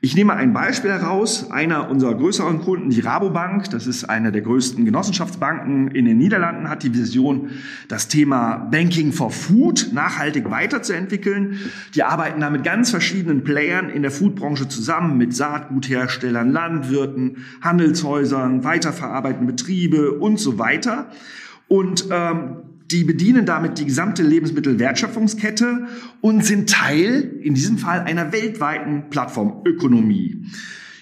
Ich 0.04 0.14
nehme 0.14 0.34
ein 0.34 0.52
Beispiel 0.52 0.90
heraus. 0.90 1.50
Einer 1.50 1.88
unserer 1.88 2.14
größeren 2.14 2.60
Kunden, 2.60 2.90
die 2.90 3.00
Rabobank, 3.00 3.70
das 3.70 3.86
ist 3.86 4.04
eine 4.04 4.32
der 4.32 4.42
größten 4.42 4.84
Genossenschaftsbanken 4.84 5.88
in 5.92 6.04
den 6.04 6.18
Niederlanden, 6.18 6.68
hat 6.68 6.82
die 6.82 6.92
Vision, 6.92 7.52
das 7.88 8.06
Thema 8.08 8.68
Banking 8.70 9.12
for 9.12 9.30
Food 9.30 9.92
nachhaltig 9.94 10.50
weiterzuentwickeln. 10.50 11.56
Die 11.94 12.02
arbeiten 12.02 12.42
da 12.42 12.50
mit 12.50 12.64
ganz 12.64 12.90
verschiedenen 12.90 13.44
Playern 13.44 13.88
in 13.88 14.02
der 14.02 14.10
Foodbranche 14.10 14.68
zusammen, 14.68 15.16
mit 15.16 15.34
Saatgutherstellern, 15.34 16.52
Landwirten, 16.52 17.38
Handelshäusern, 17.62 18.62
weiterverarbeitenden 18.62 19.46
Betriebe 19.46 20.12
und 20.12 20.38
so 20.38 20.58
weiter. 20.58 21.08
Und 21.66 22.08
ähm, 22.10 22.56
die 22.90 23.04
bedienen 23.04 23.46
damit 23.46 23.78
die 23.78 23.86
gesamte 23.86 24.22
Lebensmittelwertschöpfungskette 24.22 25.86
und 26.20 26.44
sind 26.44 26.70
Teil, 26.70 27.38
in 27.40 27.54
diesem 27.54 27.78
Fall, 27.78 28.00
einer 28.00 28.32
weltweiten 28.32 29.10
Plattformökonomie. 29.10 30.46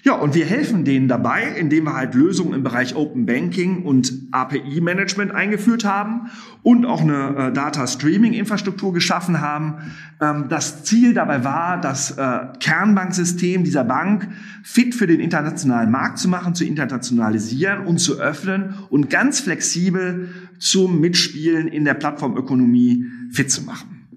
Ja, 0.05 0.15
und 0.15 0.35
wir 0.35 0.45
helfen 0.45 0.83
denen 0.83 1.07
dabei, 1.07 1.43
indem 1.43 1.85
wir 1.85 1.93
halt 1.93 2.13
Lösungen 2.13 2.53
im 2.53 2.61
Bereich 2.61 2.93
Open 2.93 3.25
Banking 3.25 3.83
und 3.83 4.11
API-Management 4.31 5.31
eingeführt 5.31 5.85
haben 5.85 6.29
und 6.61 6.85
auch 6.85 6.99
eine 6.99 7.37
äh, 7.37 7.53
Data 7.53 7.87
Streaming-Infrastruktur 7.87 8.91
geschaffen 8.91 9.39
haben. 9.39 9.93
Ähm, 10.19 10.47
das 10.49 10.83
Ziel 10.83 11.13
dabei 11.13 11.45
war, 11.45 11.79
das 11.79 12.11
äh, 12.17 12.39
Kernbanksystem 12.59 13.63
dieser 13.63 13.85
Bank 13.85 14.27
fit 14.61 14.93
für 14.93 15.07
den 15.07 15.21
internationalen 15.21 15.89
Markt 15.89 16.19
zu 16.19 16.27
machen, 16.27 16.53
zu 16.53 16.65
internationalisieren 16.65 17.85
und 17.85 17.99
zu 17.99 18.19
öffnen 18.19 18.75
und 18.89 19.09
ganz 19.09 19.39
flexibel 19.39 20.33
zum 20.59 20.99
Mitspielen 20.99 21.69
in 21.69 21.85
der 21.85 21.93
Plattformökonomie 21.93 23.05
fit 23.31 23.49
zu 23.49 23.63
machen. 23.63 24.09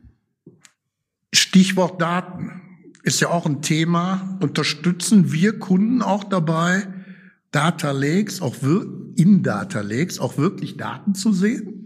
Stichwort 1.33 2.03
Daten 2.03 2.66
ist 3.07 3.21
ja 3.21 3.31
auch 3.31 3.47
ein 3.47 3.63
Thema. 3.63 4.37
Unterstützen 4.41 5.33
wir 5.33 5.61
Kunden 5.61 6.03
auch 6.03 6.25
dabei, 6.25 6.89
Data 7.53 7.93
Lakes, 7.93 8.43
auch 8.43 8.57
in 9.15 9.45
Data 9.45 9.81
Lakes, 9.81 10.19
auch 10.19 10.37
wirklich 10.37 10.77
Daten 10.77 11.15
zu 11.15 11.33
sehen? 11.33 11.86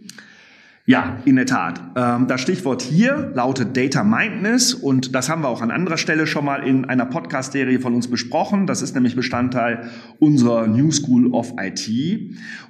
Ja, 0.90 1.18
in 1.24 1.36
der 1.36 1.46
Tat. 1.46 1.80
Ähm, 1.94 2.26
das 2.26 2.40
Stichwort 2.40 2.82
hier 2.82 3.30
lautet 3.32 3.76
Data 3.76 4.02
Mindness 4.02 4.74
und 4.74 5.14
das 5.14 5.28
haben 5.28 5.42
wir 5.42 5.48
auch 5.48 5.62
an 5.62 5.70
anderer 5.70 5.98
Stelle 5.98 6.26
schon 6.26 6.44
mal 6.44 6.66
in 6.66 6.84
einer 6.84 7.06
Podcast-Serie 7.06 7.78
von 7.78 7.94
uns 7.94 8.08
besprochen. 8.08 8.66
Das 8.66 8.82
ist 8.82 8.96
nämlich 8.96 9.14
Bestandteil 9.14 9.88
unserer 10.18 10.66
New 10.66 10.90
School 10.90 11.28
of 11.28 11.52
IT. 11.60 11.88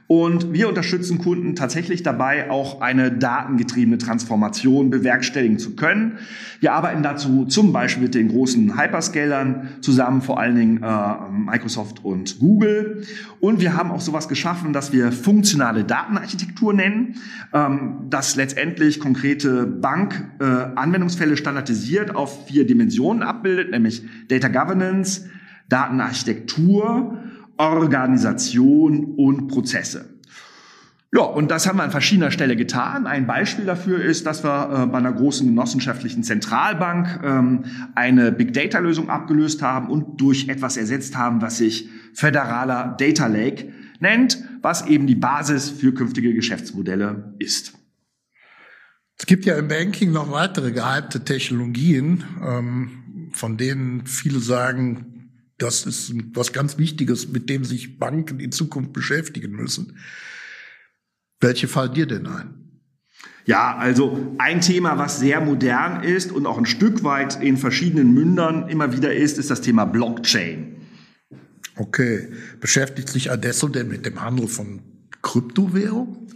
Und 0.07 0.53
wir 0.53 0.69
unterstützen 0.69 1.19
Kunden 1.19 1.55
tatsächlich 1.55 2.03
dabei, 2.03 2.51
auch 2.51 2.81
eine 2.81 3.13
datengetriebene 3.13 3.97
Transformation 3.97 4.91
bewerkstelligen 4.91 5.61
zu 5.61 5.77
können. 5.77 6.19
Wir 6.59 6.73
arbeiten 6.73 7.05
dazu 7.05 7.47
zum 7.47 7.73
Beispiel 7.73 8.03
mit 8.03 8.17
den 8.17 8.27
großen 8.27 8.77
Hyperscalern 8.77 9.69
zusammen, 9.81 10.21
vor 10.21 10.41
allen 10.41 10.57
Dingen 10.57 10.83
äh, 10.83 11.31
Microsoft 11.31 12.05
und 12.05 12.41
Google. 12.41 13.05
Und 13.39 13.61
wir 13.61 13.77
haben 13.77 13.93
auch 13.93 14.01
sowas 14.01 14.29
geschaffen, 14.29 14.73
dass 14.73 14.93
wir 14.93 15.13
funktionale 15.13 15.85
Datenarchitektur 15.85 16.75
nennen. 16.75 17.15
Ähm, 17.55 18.10
das 18.11 18.37
letztendlich 18.37 19.01
konkrete 19.01 19.67
Bank-Anwendungsfälle 19.67 21.35
äh, 21.35 21.37
standardisiert 21.37 22.15
auf 22.15 22.47
vier 22.47 22.67
Dimensionen 22.67 23.23
abbildet, 23.23 23.71
nämlich 23.71 24.03
Data 24.29 24.49
Governance, 24.49 25.29
Datenarchitektur, 25.69 27.19
Organisation 27.57 29.15
und 29.17 29.49
Prozesse. 29.49 30.11
Ja, 31.13 31.23
und 31.23 31.51
das 31.51 31.67
haben 31.67 31.79
wir 31.79 31.83
an 31.83 31.91
verschiedener 31.91 32.31
Stelle 32.31 32.55
getan. 32.55 33.09
Ein 33.09 33.27
Beispiel 33.27 33.65
dafür 33.65 34.01
ist, 34.01 34.27
dass 34.27 34.45
wir 34.45 34.85
äh, 34.85 34.87
bei 34.87 34.99
einer 34.99 35.13
großen 35.13 35.45
genossenschaftlichen 35.45 36.23
Zentralbank 36.23 37.21
ähm, 37.25 37.65
eine 37.97 38.31
Big 38.31 38.53
Data 38.53 38.79
Lösung 38.79 39.11
abgelöst 39.11 39.61
haben 39.61 39.89
und 39.89 40.21
durch 40.21 40.49
etwas 40.49 40.77
ersetzt 40.77 41.17
haben, 41.17 41.43
was 41.43 41.59
sich 41.59 41.89
föderaler 42.15 42.95
Data 42.97 43.27
Lake 43.27 43.73
nennt, 43.99 44.39
was 44.63 44.87
eben 44.87 45.09
die 45.09 45.17
Basis 45.17 45.69
für 45.69 45.93
künftige 45.93 46.33
Geschäftsmodelle 46.33 47.35
ist. 47.41 47.80
Es 49.21 49.27
gibt 49.27 49.45
ja 49.45 49.55
im 49.59 49.69
Banking 49.69 50.13
noch 50.13 50.33
weitere 50.33 50.73
gehypte 50.73 51.23
Technologien, 51.23 52.25
ähm, 52.43 53.29
von 53.35 53.59
denen 53.59 54.07
viele 54.07 54.41
sagen, 54.41 55.31
das 55.59 55.85
ist 55.85 56.15
was 56.33 56.55
ganz 56.55 56.79
Wichtiges, 56.79 57.29
mit 57.29 57.51
dem 57.51 57.63
sich 57.65 57.99
Banken 57.99 58.41
in 58.41 58.51
Zukunft 58.51 58.95
beschäftigen 58.95 59.53
müssen. 59.53 59.99
Welche 61.39 61.69
fallen 61.69 61.93
dir 61.93 62.07
denn 62.07 62.27
ein? 62.27 62.55
Ja, 63.45 63.77
also 63.77 64.37
ein 64.39 64.63
Thema, 64.63 64.97
was 64.97 65.21
sehr 65.21 65.43
modern 65.43 66.03
ist 66.03 66.33
und 66.33 66.47
auch 66.47 66.57
ein 66.57 66.65
Stück 66.65 67.05
weit 67.05 67.43
in 67.43 67.59
verschiedenen 67.59 68.15
Mündern 68.15 68.71
immer 68.71 68.97
wieder 68.97 69.15
ist, 69.15 69.37
ist 69.37 69.51
das 69.51 69.61
Thema 69.61 69.85
Blockchain. 69.85 70.77
Okay. 71.77 72.29
Beschäftigt 72.59 73.11
sich 73.11 73.31
Adesso 73.31 73.69
denn 73.69 73.89
mit 73.89 74.07
dem 74.07 74.23
Handel 74.23 74.49
von 74.49 74.81
Kryptowährung? 75.21 76.27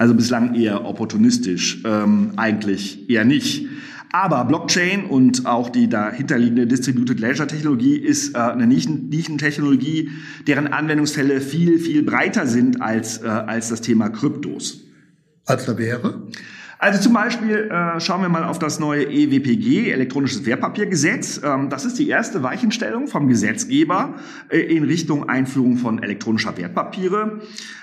Also 0.00 0.14
bislang 0.14 0.54
eher 0.54 0.86
opportunistisch, 0.86 1.82
ähm, 1.84 2.32
eigentlich 2.36 3.10
eher 3.10 3.26
nicht. 3.26 3.66
Aber 4.12 4.46
Blockchain 4.46 5.04
und 5.04 5.44
auch 5.44 5.68
die 5.68 5.90
dahinterliegende 5.90 6.66
Distributed 6.66 7.20
Ledger 7.20 7.46
Technologie 7.46 7.96
ist 7.96 8.34
äh, 8.34 8.38
eine 8.38 8.66
Nischentechnologie, 8.66 10.08
deren 10.46 10.68
Anwendungsfälle 10.68 11.42
viel, 11.42 11.78
viel 11.78 12.02
breiter 12.02 12.46
sind 12.46 12.80
als, 12.80 13.18
äh, 13.18 13.26
als 13.26 13.68
das 13.68 13.82
Thema 13.82 14.08
Kryptos. 14.08 14.80
Als 15.44 15.66
da 15.66 15.76
wäre? 15.76 16.22
Also 16.82 16.98
zum 16.98 17.12
Beispiel 17.12 17.70
äh, 17.70 18.00
schauen 18.00 18.22
wir 18.22 18.30
mal 18.30 18.42
auf 18.42 18.58
das 18.58 18.80
neue 18.80 19.04
EWPG, 19.04 19.90
elektronisches 19.90 20.46
Wertpapiergesetz. 20.46 21.42
Ähm, 21.44 21.68
das 21.68 21.84
ist 21.84 21.98
die 21.98 22.08
erste 22.08 22.42
Weichenstellung 22.42 23.06
vom 23.06 23.28
Gesetzgeber 23.28 24.14
äh, 24.48 24.60
in 24.60 24.84
Richtung 24.84 25.28
Einführung 25.28 25.76
von 25.76 26.02
elektronischer 26.02 26.56
Wertpapiere. 26.56 27.42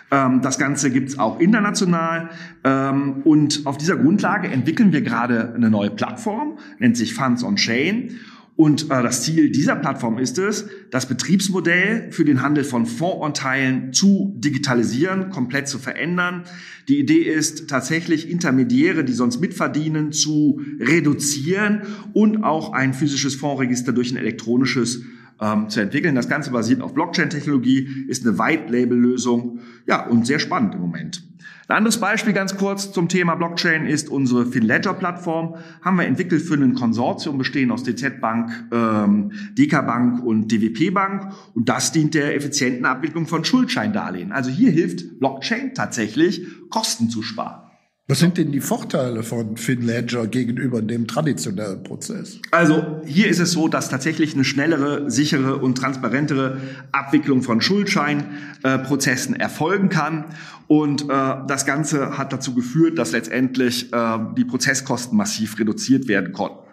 Ähm, 0.10 0.42
das 0.42 0.58
Ganze 0.58 0.90
gibt's 0.90 1.20
auch 1.20 1.40
international. 1.40 2.32
Ähm, 2.64 3.22
und 3.24 3.68
auf 3.68 3.78
dieser 3.78 3.98
Grundlage 3.98 4.48
entwickeln 4.48 4.92
wir 4.92 5.04
gerade 5.04 5.54
eine 5.54 5.70
neue 5.70 5.92
Plattform, 5.92 6.58
nennt 6.80 6.98
sich 6.98 7.14
Funds 7.14 7.44
on 7.44 7.56
Chain. 7.56 8.20
Und 8.58 8.86
äh, 8.86 9.04
das 9.04 9.22
Ziel 9.22 9.52
dieser 9.52 9.76
Plattform 9.76 10.18
ist 10.18 10.40
es, 10.40 10.66
das 10.90 11.06
Betriebsmodell 11.06 12.12
für 12.12 12.26
den 12.26 12.42
Handel 12.42 12.64
von 12.64 12.88
Fondsanteilen 12.88 13.94
zu 13.94 14.34
digitalisieren, 14.36 15.30
komplett 15.30 15.68
zu 15.68 15.78
verändern. 15.78 16.44
Die 16.88 17.00
Idee 17.00 17.22
ist 17.22 17.70
tatsächlich 17.70 18.28
Intermediäre, 18.28 19.06
die 19.06 19.14
sonst 19.14 19.40
mitverdienen, 19.40 20.12
zu 20.12 20.60
reduzieren 20.80 21.84
und 22.14 22.44
auch 22.44 22.74
ein 22.74 22.96
physisches 22.96 23.36
Fondsregister 23.36 23.94
durch 23.94 24.12
ein 24.12 24.18
elektronisches 24.18 25.04
ähm, 25.40 25.70
zu 25.70 25.80
entwickeln. 25.80 26.16
Das 26.16 26.28
Ganze 26.28 26.50
basiert 26.50 26.82
auf 26.82 26.96
Blockchain-Technologie, 26.96 28.06
ist 28.08 28.26
eine 28.26 28.40
White-Label-Lösung, 28.40 29.60
ja, 29.86 30.08
und 30.08 30.26
sehr 30.26 30.40
spannend 30.40 30.74
im 30.74 30.82
Moment. 30.82 31.27
Ein 31.70 31.78
anderes 31.78 32.00
Beispiel 32.00 32.32
ganz 32.32 32.56
kurz 32.56 32.94
zum 32.94 33.10
Thema 33.10 33.36
Blockchain 33.36 33.88
ist 33.88 34.10
unsere 34.10 34.46
FinLedger-Plattform. 34.46 35.56
Haben 35.82 35.98
wir 35.98 36.06
entwickelt 36.06 36.42
für 36.42 36.54
ein 36.54 36.76
Konsortium 36.76 37.38
bestehend 37.38 37.74
aus 37.74 37.84
DZ 37.84 38.22
Bank, 38.22 38.52
ähm, 38.72 39.34
DK 39.58 39.82
Bank 39.82 40.24
und 40.24 40.50
DWP 40.50 40.94
Bank. 40.94 41.34
Und 41.56 41.68
das 41.68 41.92
dient 41.92 42.14
der 42.14 42.36
effizienten 42.36 42.86
Abwicklung 42.86 43.28
von 43.28 43.44
Schuldscheindarlehen. 43.44 44.32
Also 44.32 44.50
hier 44.50 44.72
hilft 44.72 45.20
Blockchain 45.20 45.74
tatsächlich, 45.74 46.48
Kosten 46.70 47.10
zu 47.10 47.22
sparen. 47.22 47.67
Was 48.10 48.20
sind 48.20 48.38
denn 48.38 48.54
die 48.54 48.62
Vorteile 48.62 49.22
von 49.22 49.58
FinLedger 49.58 50.28
gegenüber 50.28 50.82
dem 50.82 51.08
traditionellen 51.08 51.84
Prozess? 51.84 52.40
Also 52.52 53.02
hier 53.06 53.28
ist 53.28 53.40
es 53.40 53.52
so, 53.52 53.68
dass 53.68 53.90
tatsächlich 53.90 54.34
eine 54.34 54.46
schnellere, 54.46 55.12
sichere 55.12 55.58
und 55.58 55.76
transparentere 55.78 56.62
Abwicklung 56.94 57.42
von 57.42 57.60
Schuldscheinprozessen 57.60 59.36
äh, 59.36 59.40
erfolgen 59.40 59.90
kann. 59.90 60.24
Und 60.68 61.04
äh, 61.04 61.06
das 61.48 61.66
Ganze 61.66 62.18
hat 62.18 62.32
dazu 62.32 62.56
geführt, 62.56 62.98
dass 62.98 63.12
letztendlich 63.12 63.92
äh, 63.92 64.20
die 64.38 64.46
Prozesskosten 64.46 65.18
massiv 65.18 65.60
reduziert 65.60 66.08
werden 66.08 66.32
konnten. 66.32 66.66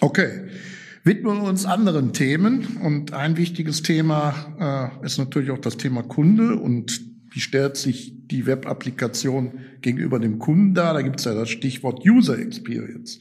Okay. 0.00 0.48
Widmen 1.04 1.42
wir 1.42 1.48
uns 1.48 1.66
anderen 1.66 2.14
Themen. 2.14 2.78
Und 2.82 3.12
ein 3.12 3.36
wichtiges 3.36 3.82
Thema 3.82 4.90
äh, 5.02 5.04
ist 5.04 5.18
natürlich 5.18 5.50
auch 5.50 5.58
das 5.58 5.76
Thema 5.76 6.02
Kunde 6.02 6.56
und 6.56 7.11
wie 7.32 7.40
stellt 7.40 7.76
sich 7.76 8.12
die 8.28 8.46
Web-Applikation 8.46 9.52
gegenüber 9.80 10.18
dem 10.18 10.38
Kunden 10.38 10.74
dar? 10.74 10.94
Da 10.94 11.02
gibt 11.02 11.20
es 11.20 11.24
ja 11.24 11.34
das 11.34 11.50
Stichwort 11.50 12.06
User 12.06 12.38
Experience. 12.38 13.20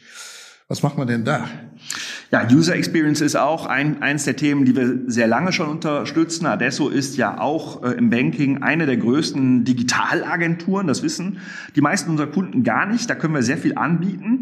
Was 0.72 0.84
macht 0.84 0.98
man 0.98 1.06
denn 1.06 1.26
da? 1.26 1.50
Ja, 2.32 2.48
User 2.50 2.76
Experience 2.76 3.20
ist 3.20 3.36
auch 3.36 3.66
ein, 3.66 4.02
eins 4.02 4.24
der 4.24 4.38
Themen, 4.38 4.64
die 4.64 4.74
wir 4.74 5.00
sehr 5.08 5.28
lange 5.28 5.52
schon 5.52 5.68
unterstützen. 5.68 6.46
Adesso 6.46 6.88
ist 6.88 7.18
ja 7.18 7.42
auch 7.42 7.84
äh, 7.84 7.90
im 7.92 8.10
Banking 8.10 8.64
eine 8.64 8.86
der 8.86 8.96
größten 8.96 9.66
Digitalagenturen. 9.66 10.88
Das 10.88 11.04
wissen 11.04 11.40
die 11.76 11.82
meisten 11.82 12.10
unserer 12.10 12.28
Kunden 12.28 12.64
gar 12.64 12.86
nicht. 12.86 13.10
Da 13.10 13.16
können 13.16 13.34
wir 13.34 13.44
sehr 13.44 13.58
viel 13.58 13.78
anbieten. 13.78 14.42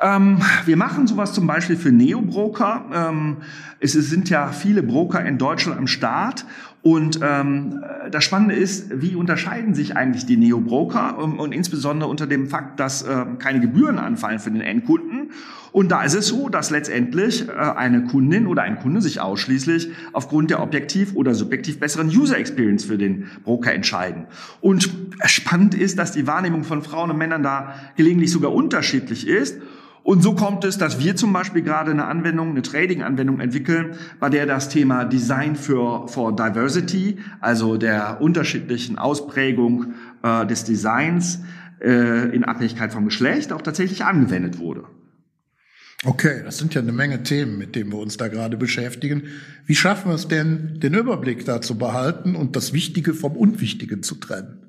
Ähm, 0.00 0.38
wir 0.64 0.76
machen 0.76 1.08
sowas 1.08 1.32
zum 1.32 1.48
Beispiel 1.48 1.76
für 1.76 1.90
Neo-Broker. 1.90 2.84
Ähm, 2.94 3.38
es 3.80 3.94
sind 3.94 4.30
ja 4.30 4.52
viele 4.52 4.84
Broker 4.84 5.24
in 5.24 5.38
Deutschland 5.38 5.76
am 5.76 5.88
Start 5.88 6.46
und 6.84 7.20
ähm, 7.22 7.82
das 8.10 8.24
Spannende 8.24 8.54
ist, 8.54 9.00
wie 9.00 9.14
unterscheiden 9.14 9.74
sich 9.74 9.96
eigentlich 9.96 10.26
die 10.26 10.36
Neo-Broker 10.36 11.16
und, 11.16 11.38
und, 11.38 11.52
insbesondere 11.52 12.10
unter 12.10 12.26
dem 12.26 12.46
Fakt, 12.46 12.78
dass 12.78 13.00
äh, 13.00 13.24
keine 13.38 13.60
Gebühren 13.60 13.98
anfallen 13.98 14.38
für 14.38 14.50
den 14.50 14.60
Endkunden. 14.60 15.30
Und 15.72 15.90
da 15.90 16.02
ist 16.02 16.12
es 16.12 16.26
so, 16.26 16.50
dass 16.50 16.68
letztendlich 16.68 17.48
äh, 17.48 17.52
eine 17.52 18.04
Kundin 18.04 18.46
oder 18.46 18.64
ein 18.64 18.78
Kunde 18.78 19.00
sich 19.00 19.18
ausschließlich 19.18 19.92
aufgrund 20.12 20.50
der 20.50 20.62
objektiv 20.62 21.14
oder 21.14 21.34
subjektiv 21.34 21.80
besseren 21.80 22.08
User 22.08 22.36
Experience 22.36 22.84
für 22.84 22.98
den 22.98 23.30
Broker 23.44 23.72
entscheiden. 23.72 24.26
Und 24.60 24.90
spannend 25.24 25.74
ist, 25.74 25.98
dass 25.98 26.12
die 26.12 26.26
Wahrnehmung 26.26 26.64
von 26.64 26.82
Frauen 26.82 27.10
und 27.10 27.16
Männern 27.16 27.42
da 27.42 27.76
gelegentlich 27.96 28.30
sogar 28.30 28.52
unterschiedlich 28.52 29.26
ist. 29.26 29.58
Und 30.04 30.22
so 30.22 30.34
kommt 30.34 30.64
es, 30.64 30.76
dass 30.76 31.02
wir 31.02 31.16
zum 31.16 31.32
Beispiel 31.32 31.62
gerade 31.62 31.90
eine 31.90 32.04
Anwendung, 32.04 32.50
eine 32.50 32.60
Trading-Anwendung 32.60 33.40
entwickeln, 33.40 33.94
bei 34.20 34.28
der 34.28 34.44
das 34.44 34.68
Thema 34.68 35.06
Design 35.06 35.56
für 35.56 36.06
for 36.08 36.36
Diversity, 36.36 37.16
also 37.40 37.78
der 37.78 38.20
unterschiedlichen 38.20 38.98
Ausprägung 38.98 39.94
äh, 40.22 40.46
des 40.46 40.64
Designs 40.64 41.40
äh, 41.80 42.28
in 42.36 42.44
Abhängigkeit 42.44 42.92
vom 42.92 43.06
Geschlecht, 43.06 43.50
auch 43.50 43.62
tatsächlich 43.62 44.04
angewendet 44.04 44.58
wurde. 44.58 44.84
Okay, 46.04 46.42
das 46.44 46.58
sind 46.58 46.74
ja 46.74 46.82
eine 46.82 46.92
Menge 46.92 47.22
Themen, 47.22 47.56
mit 47.56 47.74
denen 47.74 47.90
wir 47.90 47.98
uns 47.98 48.18
da 48.18 48.28
gerade 48.28 48.58
beschäftigen. 48.58 49.22
Wie 49.64 49.74
schaffen 49.74 50.10
wir 50.10 50.16
es 50.16 50.28
denn, 50.28 50.80
den 50.80 50.92
Überblick 50.92 51.46
da 51.46 51.62
zu 51.62 51.78
behalten 51.78 52.36
und 52.36 52.56
das 52.56 52.74
Wichtige 52.74 53.14
vom 53.14 53.38
Unwichtigen 53.38 54.02
zu 54.02 54.16
trennen? 54.16 54.66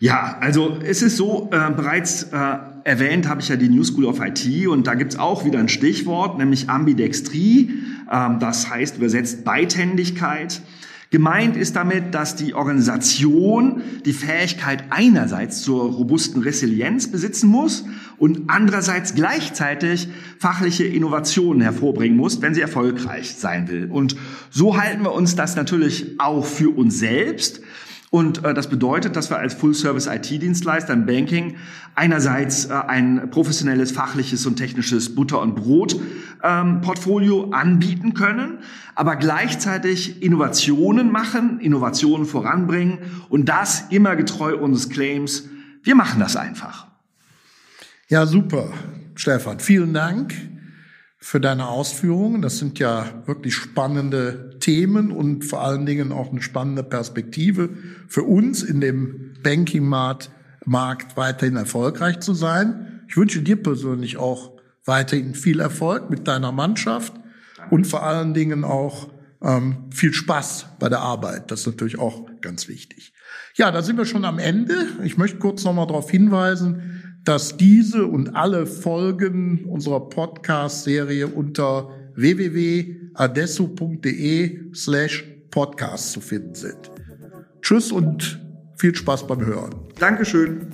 Ja, 0.00 0.38
also 0.40 0.80
es 0.84 1.02
ist 1.02 1.16
so, 1.16 1.50
äh, 1.52 1.70
bereits 1.70 2.24
äh, 2.24 2.58
erwähnt 2.86 3.28
habe 3.28 3.40
ich 3.40 3.48
ja 3.48 3.56
die 3.56 3.68
New 3.68 3.82
School 3.82 4.04
of 4.04 4.20
IT 4.20 4.68
und 4.68 4.86
da 4.86 4.94
gibt's 4.94 5.18
auch 5.18 5.44
wieder 5.44 5.58
ein 5.58 5.68
Stichwort, 5.68 6.38
nämlich 6.38 6.70
Ambidextrie. 6.70 7.82
Ähm, 8.10 8.38
das 8.38 8.70
heißt 8.70 8.96
übersetzt 8.98 9.44
Beidhändigkeit. 9.44 10.62
Gemeint 11.10 11.56
ist 11.56 11.76
damit, 11.76 12.14
dass 12.14 12.36
die 12.36 12.54
Organisation 12.54 13.82
die 14.04 14.12
Fähigkeit 14.12 14.84
einerseits 14.90 15.62
zur 15.62 15.92
robusten 15.92 16.42
Resilienz 16.42 17.10
besitzen 17.10 17.48
muss 17.48 17.84
und 18.18 18.42
andererseits 18.48 19.14
gleichzeitig 19.14 20.08
fachliche 20.38 20.84
Innovationen 20.84 21.62
hervorbringen 21.62 22.16
muss, 22.16 22.42
wenn 22.42 22.54
sie 22.54 22.60
erfolgreich 22.60 23.34
sein 23.34 23.68
will. 23.68 23.88
Und 23.90 24.16
so 24.50 24.76
halten 24.80 25.02
wir 25.02 25.12
uns 25.12 25.36
das 25.36 25.56
natürlich 25.56 26.18
auch 26.18 26.44
für 26.44 26.70
uns 26.70 26.98
selbst 26.98 27.62
und 28.16 28.46
äh, 28.46 28.54
das 28.54 28.70
bedeutet, 28.70 29.14
dass 29.14 29.28
wir 29.28 29.36
als 29.36 29.52
Full-Service-IT-Dienstleister 29.52 30.94
im 30.94 31.04
Banking 31.04 31.56
einerseits 31.94 32.64
äh, 32.64 32.72
ein 32.72 33.28
professionelles, 33.30 33.92
fachliches 33.92 34.46
und 34.46 34.56
technisches 34.56 35.14
Butter- 35.14 35.42
und 35.42 35.54
Brot-Portfolio 35.54 37.44
ähm, 37.44 37.52
anbieten 37.52 38.14
können, 38.14 38.60
aber 38.94 39.16
gleichzeitig 39.16 40.22
Innovationen 40.22 41.12
machen, 41.12 41.60
Innovationen 41.60 42.24
voranbringen 42.24 43.00
und 43.28 43.50
das 43.50 43.84
immer 43.90 44.16
getreu 44.16 44.56
unseres 44.56 44.88
Claims. 44.88 45.50
Wir 45.82 45.94
machen 45.94 46.18
das 46.18 46.36
einfach. 46.36 46.86
Ja, 48.08 48.24
super. 48.24 48.70
Stefan, 49.14 49.60
vielen 49.60 49.92
Dank 49.92 50.32
für 51.26 51.40
deine 51.40 51.66
Ausführungen. 51.66 52.40
Das 52.40 52.58
sind 52.58 52.78
ja 52.78 53.24
wirklich 53.26 53.52
spannende 53.52 54.50
Themen 54.60 55.10
und 55.10 55.44
vor 55.44 55.60
allen 55.60 55.84
Dingen 55.84 56.12
auch 56.12 56.30
eine 56.30 56.40
spannende 56.40 56.84
Perspektive 56.84 57.70
für 58.06 58.22
uns 58.22 58.62
in 58.62 58.80
dem 58.80 59.34
Banking-Markt 59.42 60.30
weiterhin 61.16 61.56
erfolgreich 61.56 62.20
zu 62.20 62.32
sein. 62.32 63.02
Ich 63.08 63.16
wünsche 63.16 63.42
dir 63.42 63.60
persönlich 63.60 64.18
auch 64.18 64.52
weiterhin 64.84 65.34
viel 65.34 65.58
Erfolg 65.58 66.10
mit 66.10 66.28
deiner 66.28 66.52
Mannschaft 66.52 67.12
und 67.70 67.88
vor 67.88 68.04
allen 68.04 68.32
Dingen 68.32 68.62
auch 68.62 69.08
ähm, 69.42 69.86
viel 69.90 70.12
Spaß 70.12 70.66
bei 70.78 70.88
der 70.88 71.00
Arbeit. 71.00 71.50
Das 71.50 71.62
ist 71.62 71.66
natürlich 71.66 71.98
auch 71.98 72.28
ganz 72.40 72.68
wichtig. 72.68 73.12
Ja, 73.56 73.72
da 73.72 73.82
sind 73.82 73.98
wir 73.98 74.06
schon 74.06 74.24
am 74.24 74.38
Ende. 74.38 74.76
Ich 75.02 75.18
möchte 75.18 75.38
kurz 75.38 75.64
nochmal 75.64 75.88
darauf 75.88 76.08
hinweisen, 76.08 76.95
dass 77.26 77.56
diese 77.56 78.06
und 78.06 78.34
alle 78.36 78.66
Folgen 78.66 79.64
unserer 79.66 80.08
Podcast-Serie 80.08 81.26
unter 81.26 81.90
www.adesso.de 82.14 84.72
slash 84.72 85.24
podcast 85.50 86.12
zu 86.12 86.20
finden 86.20 86.54
sind. 86.54 86.92
Tschüss 87.60 87.90
und 87.90 88.40
viel 88.76 88.94
Spaß 88.94 89.26
beim 89.26 89.44
Hören. 89.44 89.74
Dankeschön. 89.98 90.68